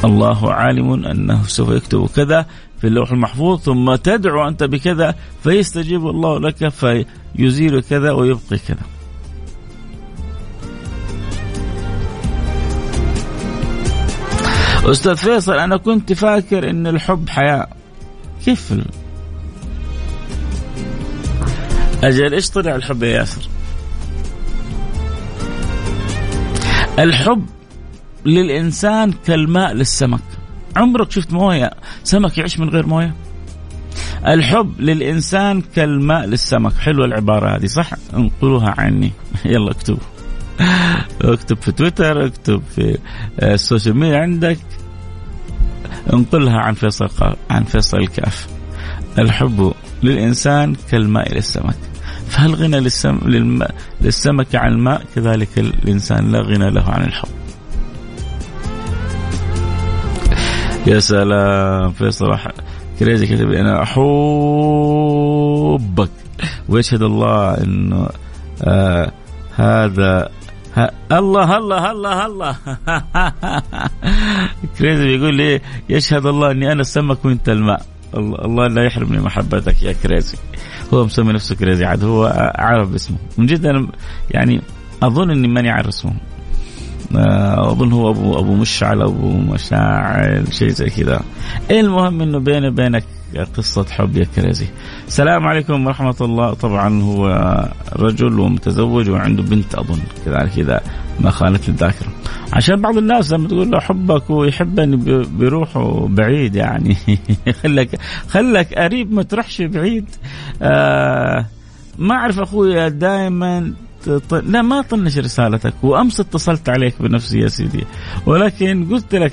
الله 0.05 0.53
عالم 0.53 1.07
أنه 1.07 1.43
سوف 1.43 1.69
يكتب 1.69 2.09
كذا 2.17 2.47
في 2.81 2.87
اللوح 2.87 3.13
المحفوظ 3.13 3.61
ثم 3.61 3.95
تدعو 3.95 4.49
أنت 4.49 4.65
بكذا 4.65 5.15
فيستجيب 5.43 6.07
الله 6.07 6.41
لك 6.41 6.69
فيزيل 6.69 7.83
كذا 7.83 8.13
ويبقي 8.13 8.59
كذا. 8.69 8.83
أستاذ 14.91 15.17
فيصل 15.17 15.53
أنا 15.53 15.77
كنت 15.77 16.13
فاكر 16.13 16.71
إن 16.71 16.87
الحب 16.87 17.29
حياة. 17.29 17.69
كيف 18.45 18.75
أجل 22.05 22.35
إيش 22.35 22.51
طلع 22.51 22.77
الحب 22.77 23.03
يا 23.03 23.09
ياسر؟ 23.09 23.49
الحب 26.99 27.47
للإنسان 28.27 29.13
كالماء 29.13 29.73
للسمك 29.73 30.38
عمرك 30.79 31.11
شفت 31.11 31.33
موية؟ 31.33 31.71
سمك 32.05 32.39
يعيش 32.39 32.59
من 32.59 32.69
غير 32.69 32.87
موية؟ 32.87 33.15
الحب 34.27 34.81
للإنسان 34.81 35.61
كالماء 35.61 36.27
للسمك. 36.27 36.75
حلوة 36.75 37.07
العبارة 37.07 37.57
هذه 37.57 37.67
صح؟ 37.67 37.91
انقلوها 38.15 38.75
عني. 38.79 39.13
يلا 39.45 39.71
اكتبوا 39.71 40.01
اكتب 41.23 41.57
في 41.63 41.73
تويتر 41.73 42.27
اكتب 42.27 42.63
في 42.77 42.99
آه، 43.41 43.55
ال 43.55 43.61
social 43.61 43.97
media 43.97 44.19
عندك. 44.19 44.59
انقلها 46.13 46.59
عن 46.59 46.75
فيصل 46.75 47.09
عن 47.51 47.65
فيصل 47.65 47.97
الكاف 47.97 48.49
الحب 49.19 49.73
للإنسان 50.03 50.77
كالماء 50.91 51.35
للسمك. 51.35 51.77
فهل 52.29 52.55
غنى 52.55 52.81
للسم... 52.81 53.19
للم... 53.25 53.67
للسمك 54.01 54.55
عن 54.55 54.73
الماء؟ 54.73 55.03
كذلك 55.15 55.59
الإنسان 55.59 56.33
لا 56.33 56.41
غنى 56.41 56.71
له 56.71 56.85
عن 56.85 57.05
الحب. 57.05 57.38
يا 60.87 60.99
سلام 60.99 61.93
فيصل 61.93 62.39
crazy 62.99 63.27
كتب 63.27 63.51
أنا 63.51 63.83
أحبك. 63.83 63.99
ويشهد 66.69 67.03
الله 67.03 67.65
إنه 67.65 68.09
آه 68.63 69.13
هذا 69.57 70.29
الله 71.13 71.57
الله 71.57 71.91
الله 71.91 72.27
الله. 72.27 72.57
Crazy 74.79 75.05
بيقول 75.05 75.35
لي 75.35 75.61
يشهد 75.89 76.27
الله 76.27 76.51
إني 76.51 76.73
أنا 76.73 76.81
السمك 76.81 77.25
وانت 77.25 77.49
الماء 77.49 77.83
الله 78.17 78.67
لا 78.67 78.85
يحرمني 78.85 79.21
محبتك 79.21 79.83
يا 79.83 79.93
Crazy. 79.93 80.39
هو 80.95 81.05
مسمي 81.05 81.33
نفسه 81.33 81.57
Crazy 81.57 81.85
عاد 81.85 82.05
هو 82.05 82.53
عارف 82.55 82.89
باسمه 82.89 83.17
من 83.39 83.47
جد 83.47 83.67
أنا 83.67 83.89
يعني 84.31 84.61
أظن 85.03 85.31
إني 85.31 85.49
ماني 85.49 85.71
عارف 85.71 85.89
اسمه. 85.89 86.13
آه، 86.13 86.38
أظن 87.15 87.93
هو 87.93 88.11
ابو 88.11 88.39
أبو 88.39 88.55
مشعل 88.55 89.03
أبو 89.03 89.29
مشاعل 89.29 90.55
شيء 90.55 90.69
زي 90.69 90.91
كذا. 90.91 91.21
المهم 91.71 92.23
إنه 92.23 92.39
بيني 92.39 92.69
وبينك 92.69 93.05
قصة 93.57 93.85
حب 93.85 94.17
يا 94.17 94.27
كريزي. 94.37 94.67
السلام 95.07 95.47
عليكم 95.47 95.87
ورحمة 95.87 96.17
الله. 96.21 96.55
طبعا 96.55 97.03
هو 97.03 97.29
رجل 97.97 98.41
ومتزوج 98.41 99.11
وعنده 99.11 99.43
بنت 99.43 99.75
أظن 99.75 100.01
كذلك 100.25 100.59
إذا 100.59 100.81
ما 101.21 101.31
خانت 101.31 101.69
الذاكرة. 101.69 102.09
عشان 102.53 102.81
بعض 102.81 102.97
الناس 102.97 103.33
لما 103.33 103.49
تقول 103.49 103.71
له 103.71 103.81
حبك 103.81 104.31
ويحبني 104.31 104.97
بيروحوا 105.25 106.09
بعيد 106.09 106.57
يعني. 106.57 106.97
خلك 107.63 108.01
خلك 108.29 108.75
قريب 108.75 109.13
ما 109.13 109.23
تروحش 109.23 109.63
بعيد. 109.63 110.07
آه 110.63 111.47
ما 111.99 112.15
أعرف 112.15 112.41
أخوي 112.41 112.91
دائما 112.91 113.73
لا 114.43 114.63
ما 114.63 114.83
طنش 114.83 115.19
رسالتك 115.19 115.75
وأمس 115.83 116.21
اتصلت 116.21 116.69
عليك 116.69 117.03
بنفسي 117.03 117.39
يا 117.39 117.49
سيدي. 117.49 117.85
ولكن 118.27 118.89
قلت 118.91 119.15
لك 119.15 119.33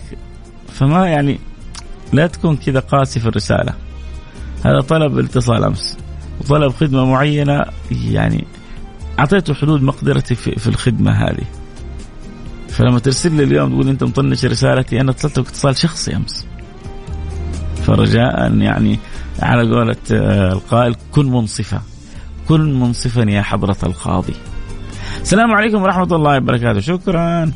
فما 0.73 1.07
يعني 1.07 1.39
لا 2.13 2.27
تكون 2.27 2.55
كذا 2.55 2.79
قاسي 2.79 3.19
في 3.19 3.27
الرسالة. 3.27 3.73
هذا 4.65 4.81
طلب 4.81 5.19
اتصال 5.19 5.63
أمس 5.63 5.97
وطلب 6.41 6.71
خدمة 6.71 7.05
معينة 7.05 7.65
يعني 7.91 8.45
أعطيته 9.19 9.53
حدود 9.53 9.81
مقدرتي 9.81 10.35
في, 10.35 10.59
في 10.59 10.67
الخدمة 10.67 11.11
هذه. 11.11 11.45
فلما 12.69 12.99
ترسل 12.99 13.33
لي 13.35 13.43
اليوم 13.43 13.69
تقول 13.69 13.89
أنت 13.89 14.03
مطنش 14.03 14.45
رسالتي 14.45 15.01
أنا 15.01 15.11
اتصلت 15.11 15.37
اتصال 15.37 15.77
شخصي 15.77 16.15
أمس. 16.15 16.45
فرجاء 17.85 18.57
يعني 18.57 18.99
على 19.41 19.75
قولة 19.75 19.95
آه، 20.11 20.53
القائل 20.53 20.95
كن 21.11 21.31
منصفا 21.31 21.81
كن 22.47 22.79
منصفا 22.79 23.21
يا 23.21 23.41
حضرة 23.41 23.77
القاضي. 23.83 24.33
السلام 25.25 25.51
عليكم 25.51 25.81
ورحمة 25.83 26.15
الله 26.15 26.37
وبركاته. 26.37 26.79
شكرا. 26.79 27.51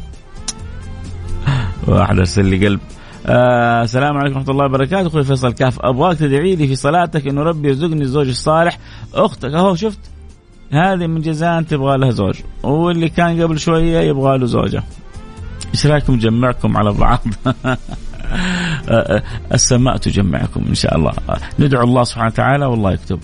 واحد 1.87 2.17
أرسل 2.17 2.45
لي 2.45 2.67
قلب. 2.67 2.79
آه 3.25 3.83
السلام 3.83 4.17
عليكم 4.17 4.35
ورحمة 4.37 4.51
الله 4.51 4.65
وبركاته. 4.65 5.07
أخوي 5.07 5.23
فيصل 5.23 5.53
كاف 5.53 5.79
أبغاك 5.81 6.17
تدعي 6.17 6.55
لي 6.55 6.67
في 6.67 6.75
صلاتك 6.75 7.27
إنه 7.27 7.41
ربي 7.43 7.67
يرزقني 7.67 8.01
الزوج 8.01 8.27
الصالح. 8.27 8.79
أختك 9.13 9.53
أهو 9.53 9.75
شفت؟ 9.75 9.99
هذه 10.71 11.07
من 11.07 11.21
جزان 11.21 11.67
تبغى 11.67 11.97
لها 11.97 12.11
زوج. 12.11 12.35
واللي 12.63 13.09
كان 13.09 13.41
قبل 13.41 13.59
شوية 13.59 13.99
يبغى 13.99 14.37
له 14.37 14.45
زوجة. 14.45 14.83
إيش 15.73 15.85
رأيكم 15.85 16.13
نجمعكم 16.13 16.77
على 16.77 16.91
بعض؟ 16.91 17.19
السماء 19.53 19.97
تجمعكم 19.97 20.63
إن 20.69 20.75
شاء 20.75 20.97
الله. 20.97 21.13
ندعو 21.59 21.83
الله 21.83 22.03
سبحانه 22.03 22.27
وتعالى 22.27 22.65
والله 22.65 22.91
يكتب. 22.91 23.19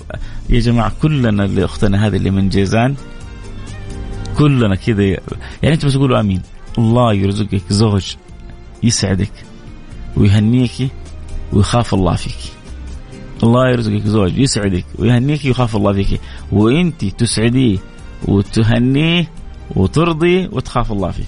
يا 0.50 0.60
جماعة 0.60 0.92
كلنا 1.02 1.46
اللي 1.46 1.66
أختنا 1.66 2.08
هذه 2.08 2.16
اللي 2.16 2.30
من 2.30 2.50
جيزان 2.50 2.96
كلنا 4.38 4.76
كذا. 4.76 5.04
يعني 5.04 5.20
أنت 5.64 5.86
بس 5.86 5.94
تقولوا 5.94 6.20
آمين. 6.20 6.42
الله 6.78 7.14
يرزقك 7.14 7.62
زوج 7.70 8.16
يسعدك 8.84 9.32
ويهنيك 10.18 10.92
ويخاف 11.54 11.94
الله 11.94 12.16
فيك. 12.16 12.38
الله 13.44 13.70
يرزقك 13.70 14.04
زوج 14.06 14.38
يسعدك 14.38 14.86
ويهنيك 15.00 15.46
ويخاف 15.46 15.76
الله 15.76 15.94
فيك. 15.94 16.22
وأنت 16.52 17.06
تسعديه 17.06 17.78
وتهنيه 18.28 19.32
وترضي 19.76 20.48
وتخاف 20.48 20.92
الله 20.92 21.12
فيه. 21.12 21.24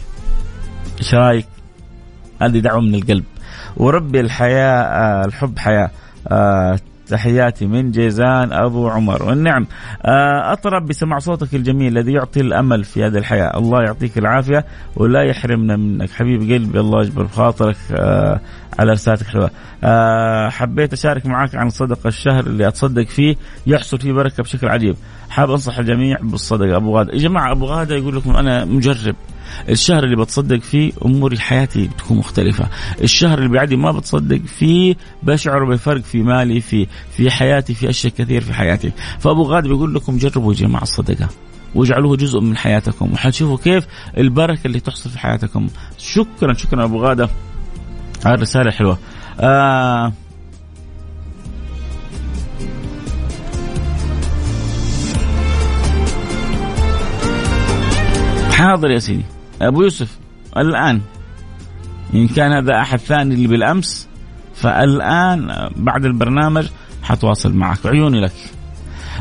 إيش 0.99 1.13
رأيك؟ 1.13 1.45
هذه 2.41 2.59
دعوة 2.59 2.81
من 2.81 2.95
القلب. 2.95 3.23
وربي 3.77 4.19
الحياة 4.19 4.81
آه، 4.81 5.25
الحب 5.25 5.59
حياة 5.59 5.91
آه، 6.27 6.79
تحياتي 7.09 7.65
من 7.65 7.91
جيزان 7.91 8.53
أبو 8.53 8.89
عمر. 8.89 9.23
والنعم. 9.23 9.67
آه، 10.05 10.53
أطرب 10.53 10.87
بسمع 10.87 11.19
صوتك 11.19 11.55
الجميل 11.55 11.97
الذي 11.97 12.13
يعطي 12.13 12.41
الأمل 12.41 12.83
في 12.83 13.05
هذه 13.05 13.17
الحياة. 13.17 13.57
الله 13.57 13.83
يعطيك 13.83 14.17
العافية 14.17 14.65
ولا 14.95 15.23
يحرمنا 15.23 15.75
منك. 15.75 16.09
حبيب 16.09 16.41
قلبي 16.41 16.79
الله 16.79 17.01
يجبر 17.01 17.23
بخاطرك 17.23 17.77
آه، 17.91 18.39
على 18.79 18.91
رسالتك 18.91 19.27
حلوة 19.27 19.51
آه، 19.83 20.49
حبيت 20.49 20.93
أشارك 20.93 21.25
معك 21.25 21.55
عن 21.55 21.69
صدقه 21.69 22.07
الشهر 22.07 22.39
اللي 22.39 22.67
أتصدق 22.67 23.07
فيه 23.07 23.35
يحصل 23.67 23.99
فيه 23.99 24.11
بركة 24.13 24.43
بشكل 24.43 24.67
عجيب. 24.67 24.95
حاب 25.29 25.51
أنصح 25.51 25.79
الجميع 25.79 26.17
بالصدقه 26.21 26.75
أبو 26.75 26.97
غادة. 26.97 27.13
يا 27.13 27.17
جماعة 27.17 27.51
أبو 27.51 27.65
غادة 27.65 27.95
يقول 27.95 28.15
لكم 28.15 28.35
أنا 28.35 28.65
مجرب. 28.65 29.15
الشهر 29.69 30.03
اللي 30.03 30.15
بتصدق 30.15 30.59
فيه 30.59 30.91
اموري 31.05 31.39
حياتي 31.39 31.87
بتكون 31.87 32.17
مختلفة. 32.17 32.67
الشهر 33.01 33.37
اللي 33.37 33.49
بعدي 33.49 33.75
ما 33.75 33.91
بتصدق 33.91 34.41
فيه 34.45 34.95
بشعر 35.23 35.65
بفرق 35.65 36.01
في 36.01 36.23
مالي 36.23 36.61
في 36.61 36.87
في 37.17 37.31
حياتي 37.31 37.73
في 37.73 37.89
أشياء 37.89 38.13
كثير 38.13 38.41
في 38.41 38.53
حياتي 38.53 38.91
فأبو 39.19 39.43
غاد 39.43 39.63
بيقول 39.63 39.95
لكم 39.95 40.17
جربوا 40.17 40.53
يا 40.53 40.57
جماعة 40.57 40.83
الصدقة. 40.83 41.29
واجعلوه 41.75 42.17
جزء 42.17 42.39
من 42.39 42.57
حياتكم. 42.57 43.13
وحتشوفوا 43.13 43.57
كيف 43.57 43.87
البركة 44.17 44.67
اللي 44.67 44.79
تحصل 44.79 45.09
في 45.09 45.19
حياتكم. 45.19 45.67
شكرا 45.97 46.53
شكرا 46.53 46.83
أبو 46.83 47.03
غادة. 47.03 47.29
على 48.25 48.35
الرساله 48.35 48.67
الحلوه 48.67 48.97
آه 49.39 50.13
حاضر 58.51 58.91
يا 58.91 58.99
سيدي. 58.99 59.23
أبو 59.61 59.83
يوسف 59.83 60.17
الآن. 60.57 61.01
إن 62.13 62.27
كان 62.27 62.51
هذا 62.51 62.81
أحد 62.81 62.99
ثاني 62.99 63.35
اللي 63.35 63.47
بالأمس 63.47 64.07
فالآن 64.55 65.69
بعد 65.75 66.05
البرنامج 66.05 66.67
حتواصل 67.03 67.53
معك. 67.53 67.85
عيوني 67.85 68.21
لك. 68.21 68.33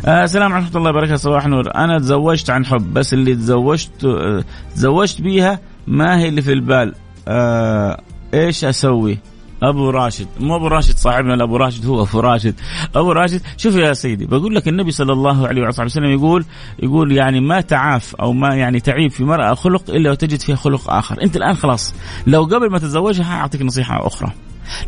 آه 0.07 0.25
السلام 0.25 0.53
عليكم 0.53 0.67
ورحمة 0.67 0.79
الله 0.79 0.91
وبركاته 0.91 1.17
صباح 1.17 1.47
نور 1.47 1.75
أنا 1.75 1.99
تزوجت 1.99 2.51
عن 2.51 2.67
حب 2.67 2.95
بس 2.95 3.15
اللي 3.15 3.35
تزوجت 3.35 4.05
آه 4.05 4.45
تزوجت 4.75 5.21
بيها 5.21 5.61
ما 5.87 6.19
هي 6.19 6.29
اللي 6.29 6.43
في 6.43 6.53
البال. 6.53 6.95
آه 7.29 8.01
إيش 8.35 8.65
أسوي؟ 8.65 9.19
أبو 9.63 9.91
راشد. 9.91 10.27
مو 10.41 10.57
أبو 10.57 10.67
راشد 10.67 10.97
صاحبنا 10.97 11.45
أبو 11.45 11.57
راشد 11.57 11.87
هو 11.87 12.03
أبو 12.03 12.21
راشد. 12.21 12.55
أبو 12.95 13.13
راشد 13.13 13.41
شوف 13.57 13.77
يا 13.77 13.93
سيدي 13.93 14.27
بقول 14.27 14.55
لك 14.55 14.69
النبي 14.69 14.91
صلى 14.91 15.13
الله 15.13 15.49
عليه 15.49 15.69
وصحبه 15.69 15.87
وسلم 15.87 16.11
يقول 16.11 16.45
يقول 16.83 17.13
يعني 17.13 17.41
ما 17.41 17.61
تعاف 17.61 18.15
أو 18.15 18.33
ما 18.33 18.55
يعني 18.55 18.81
تعيب 18.81 19.11
في 19.11 19.25
مرأة 19.25 19.55
خلق 19.55 19.91
إلا 19.91 20.11
وتجد 20.11 20.41
فيها 20.41 20.57
خلق 20.57 20.91
آخر. 20.91 21.23
أنت 21.23 21.37
الآن 21.37 21.55
خلاص 21.55 21.95
لو 22.27 22.45
قبل 22.45 22.71
ما 22.71 22.79
تتزوجها 22.79 23.35
أعطيك 23.35 23.63
نصيحة 23.63 24.07
أخرى. 24.07 24.33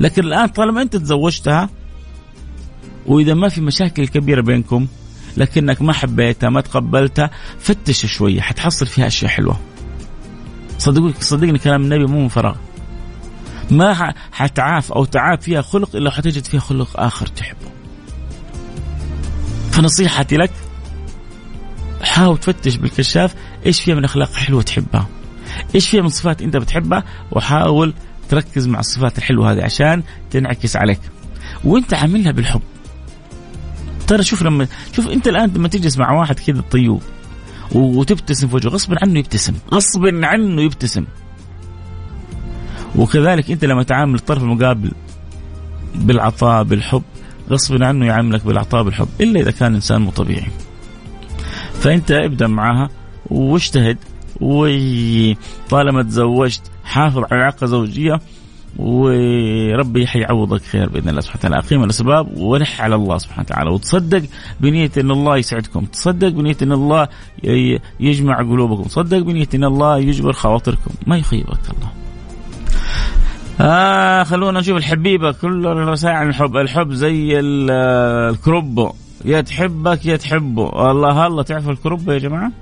لكن 0.00 0.24
الآن 0.24 0.46
طالما 0.46 0.82
أنت 0.82 0.96
تزوجتها 0.96 1.68
وإذا 3.06 3.34
ما 3.34 3.48
في 3.48 3.60
مشاكل 3.60 4.08
كبيرة 4.08 4.40
بينكم 4.40 4.86
لكنك 5.36 5.82
ما 5.82 5.92
حبيتها 5.92 6.50
ما 6.50 6.60
تقبلتها 6.60 7.30
فتش 7.58 8.06
شوية 8.06 8.40
حتحصل 8.40 8.86
فيها 8.86 9.06
أشياء 9.06 9.30
حلوة. 9.30 9.56
صدقني 10.78 11.12
صدقني 11.20 11.58
كلام 11.58 11.82
النبي 11.82 12.06
مو 12.06 12.22
من 12.22 12.28
فراغ. 12.28 12.54
ما 13.70 14.14
حتعاف 14.32 14.92
أو 14.92 15.04
تعاف 15.04 15.40
فيها 15.40 15.62
خلق 15.62 15.96
إلا 15.96 16.10
حتجد 16.10 16.44
فيها 16.44 16.60
خلق 16.60 17.00
آخر 17.00 17.26
تحبه. 17.26 17.68
فنصيحتي 19.72 20.36
لك 20.36 20.50
حاول 22.02 22.38
تفتش 22.38 22.76
بالكشاف 22.76 23.34
إيش 23.66 23.82
فيها 23.82 23.94
من 23.94 24.04
أخلاق 24.04 24.32
حلوة 24.32 24.62
تحبها. 24.62 25.08
إيش 25.74 25.88
فيها 25.88 26.02
من 26.02 26.08
صفات 26.08 26.42
أنت 26.42 26.56
بتحبها 26.56 27.04
وحاول 27.32 27.94
تركز 28.28 28.66
مع 28.66 28.80
الصفات 28.80 29.18
الحلوة 29.18 29.52
هذه 29.52 29.62
عشان 29.62 30.02
تنعكس 30.30 30.76
عليك. 30.76 31.00
وأنت 31.64 31.94
عاملها 31.94 32.32
بالحب. 32.32 32.62
ترى 34.06 34.22
شوف 34.22 34.42
لما 34.42 34.68
شوف 34.92 35.08
أنت 35.08 35.28
الآن 35.28 35.50
لما 35.50 35.68
تجلس 35.68 35.98
مع 35.98 36.12
واحد 36.12 36.38
كذا 36.38 36.60
طيوب 36.60 37.02
وتبتسم 37.72 38.48
في 38.48 38.54
وجهه 38.54 38.68
غصبا 38.68 38.96
عنه 39.02 39.18
يبتسم، 39.18 39.54
غصبا 39.72 40.26
عنه 40.26 40.62
يبتسم. 40.62 41.04
وكذلك 42.96 43.50
انت 43.50 43.64
لما 43.64 43.82
تعامل 43.82 44.14
الطرف 44.14 44.42
المقابل 44.42 44.92
بالعطاء 45.94 46.62
بالحب 46.62 47.02
غصبا 47.50 47.86
عنه 47.86 48.06
يعاملك 48.06 48.44
بالعطاء 48.44 48.82
بالحب 48.82 49.08
إلا 49.20 49.40
إذا 49.40 49.50
كان 49.50 49.74
إنسان 49.74 50.02
مو 50.02 50.10
طبيعي. 50.10 50.46
فأنت 51.74 52.10
ابدأ 52.10 52.46
معاها 52.46 52.88
واجتهد 53.30 53.98
وطالما 54.40 56.02
تزوجت 56.02 56.62
حافظ 56.84 57.18
على 57.18 57.26
العلاقة 57.32 57.64
الزوجية 57.64 58.20
وربي 58.78 60.06
حيعوضك 60.06 60.62
خير 60.62 60.88
بإذن 60.88 61.08
الله 61.08 61.20
سبحانه 61.20 61.40
وتعالى 61.40 61.58
أقيم 61.58 61.84
الأسباب 61.84 62.36
ولح 62.36 62.80
على 62.80 62.94
الله 62.94 63.18
سبحانه 63.18 63.42
وتعالى 63.42 63.70
وتصدق 63.70 64.22
بنية 64.60 64.90
إن 64.98 65.10
الله 65.10 65.36
يسعدكم 65.36 65.84
تصدق 65.84 66.28
بنية 66.28 66.56
إن 66.62 66.72
الله 66.72 67.08
يجمع 68.00 68.38
قلوبكم 68.38 68.82
تصدق 68.82 69.18
بنية 69.18 69.48
إن 69.54 69.64
الله 69.64 69.98
يجبر 69.98 70.32
خواطركم 70.32 70.90
ما 71.06 71.16
يخيبك 71.18 71.48
الله 71.48 71.77
آه 73.60 74.22
خلونا 74.22 74.60
نشوف 74.60 74.76
الحبيبة. 74.76 75.32
كل 75.32 75.66
الرسائل 75.66 76.16
عن 76.16 76.28
الحب. 76.28 76.56
الحب 76.56 76.92
زي 76.92 77.40
الكروبو 77.40 78.92
يا 79.24 79.40
تحبك 79.40 80.06
يا 80.06 80.16
تحبه 80.16 80.90
الله 80.90 81.26
الله 81.26 81.42
تعرف 81.42 81.68
الكروبو 81.68 82.12
يا 82.12 82.18
جماعة؟ 82.18 82.52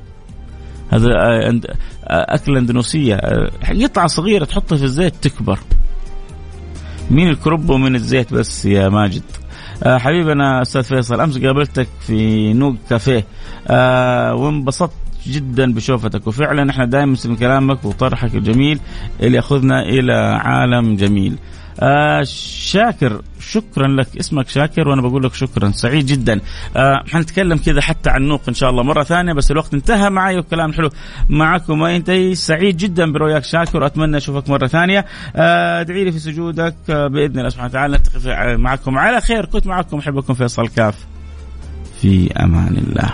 هذا 0.90 1.08
آه، 1.08 1.60
آه، 2.04 2.34
أكلة 2.34 2.58
أندونيسية. 2.58 3.14
آه، 3.14 3.50
قطعة 3.82 4.06
صغيرة 4.06 4.44
تحطها 4.44 4.78
في 4.78 4.84
الزيت 4.84 5.14
تكبر. 5.22 5.58
مين 7.10 7.28
الكروبو 7.28 7.76
من 7.76 7.94
الزيت 7.94 8.34
بس 8.34 8.66
يا 8.66 8.88
ماجد. 8.88 9.22
حبيبنا 9.86 10.62
أستاذ 10.62 10.82
فيصل 10.82 11.20
أمس 11.20 11.38
قابلتك 11.38 11.88
في 12.00 12.52
نوق 12.52 12.74
كافيه. 12.90 13.24
وانبسطت 14.32 14.92
جدا 15.28 15.72
بشوفتك. 15.72 16.26
وفعلا 16.26 16.70
إحنا 16.70 16.84
دائما 16.84 17.12
نسمع 17.12 17.34
كلامك 17.34 17.84
وطرحك 17.84 18.34
الجميل 18.34 18.80
اللي 19.20 19.36
يأخذنا 19.36 19.82
إلى 19.82 20.12
عالم 20.42 20.96
جميل. 20.96 21.36
آه 21.80 22.22
شاكر 22.22 23.22
شكرا 23.40 23.88
لك. 23.88 24.16
اسمك 24.16 24.48
شاكر 24.48 24.88
وأنا 24.88 25.02
بقول 25.02 25.24
لك 25.24 25.34
شكرا. 25.34 25.70
سعيد 25.70 26.06
جدا. 26.06 26.40
آه 26.76 27.04
حنتكلم 27.12 27.58
كذا 27.58 27.80
حتى 27.80 28.10
عن 28.10 28.22
نوق 28.22 28.42
إن 28.48 28.54
شاء 28.54 28.70
الله 28.70 28.82
مرة 28.82 29.02
ثانية 29.02 29.32
بس 29.32 29.50
الوقت 29.50 29.74
انتهى 29.74 30.10
معي 30.10 30.36
والكلام 30.36 30.72
حلو 30.72 30.90
معكم. 31.28 31.78
ما 31.78 31.92
ينتهي 31.92 32.34
سعيد 32.34 32.76
جدا 32.76 33.12
برؤياك 33.12 33.44
شاكر. 33.44 33.82
واتمنى 33.82 34.16
أشوفك 34.16 34.50
مرة 34.50 34.66
ثانية. 34.66 35.04
آه 35.36 35.80
ادعي 35.80 36.04
لي 36.04 36.12
في 36.12 36.18
سجودك. 36.18 36.76
آه 36.90 37.06
بإذن 37.06 37.38
الله 37.38 37.48
سبحانه 37.48 37.70
وتعالى 37.70 37.98
نلتقي 37.98 38.56
معكم. 38.56 38.98
على 38.98 39.20
خير 39.20 39.44
كنت 39.46 39.66
معكم. 39.66 39.98
أحبكم 39.98 40.34
فيصل 40.34 40.68
كاف. 40.68 41.06
في 42.02 42.32
أمان 42.32 42.76
الله. 42.76 43.12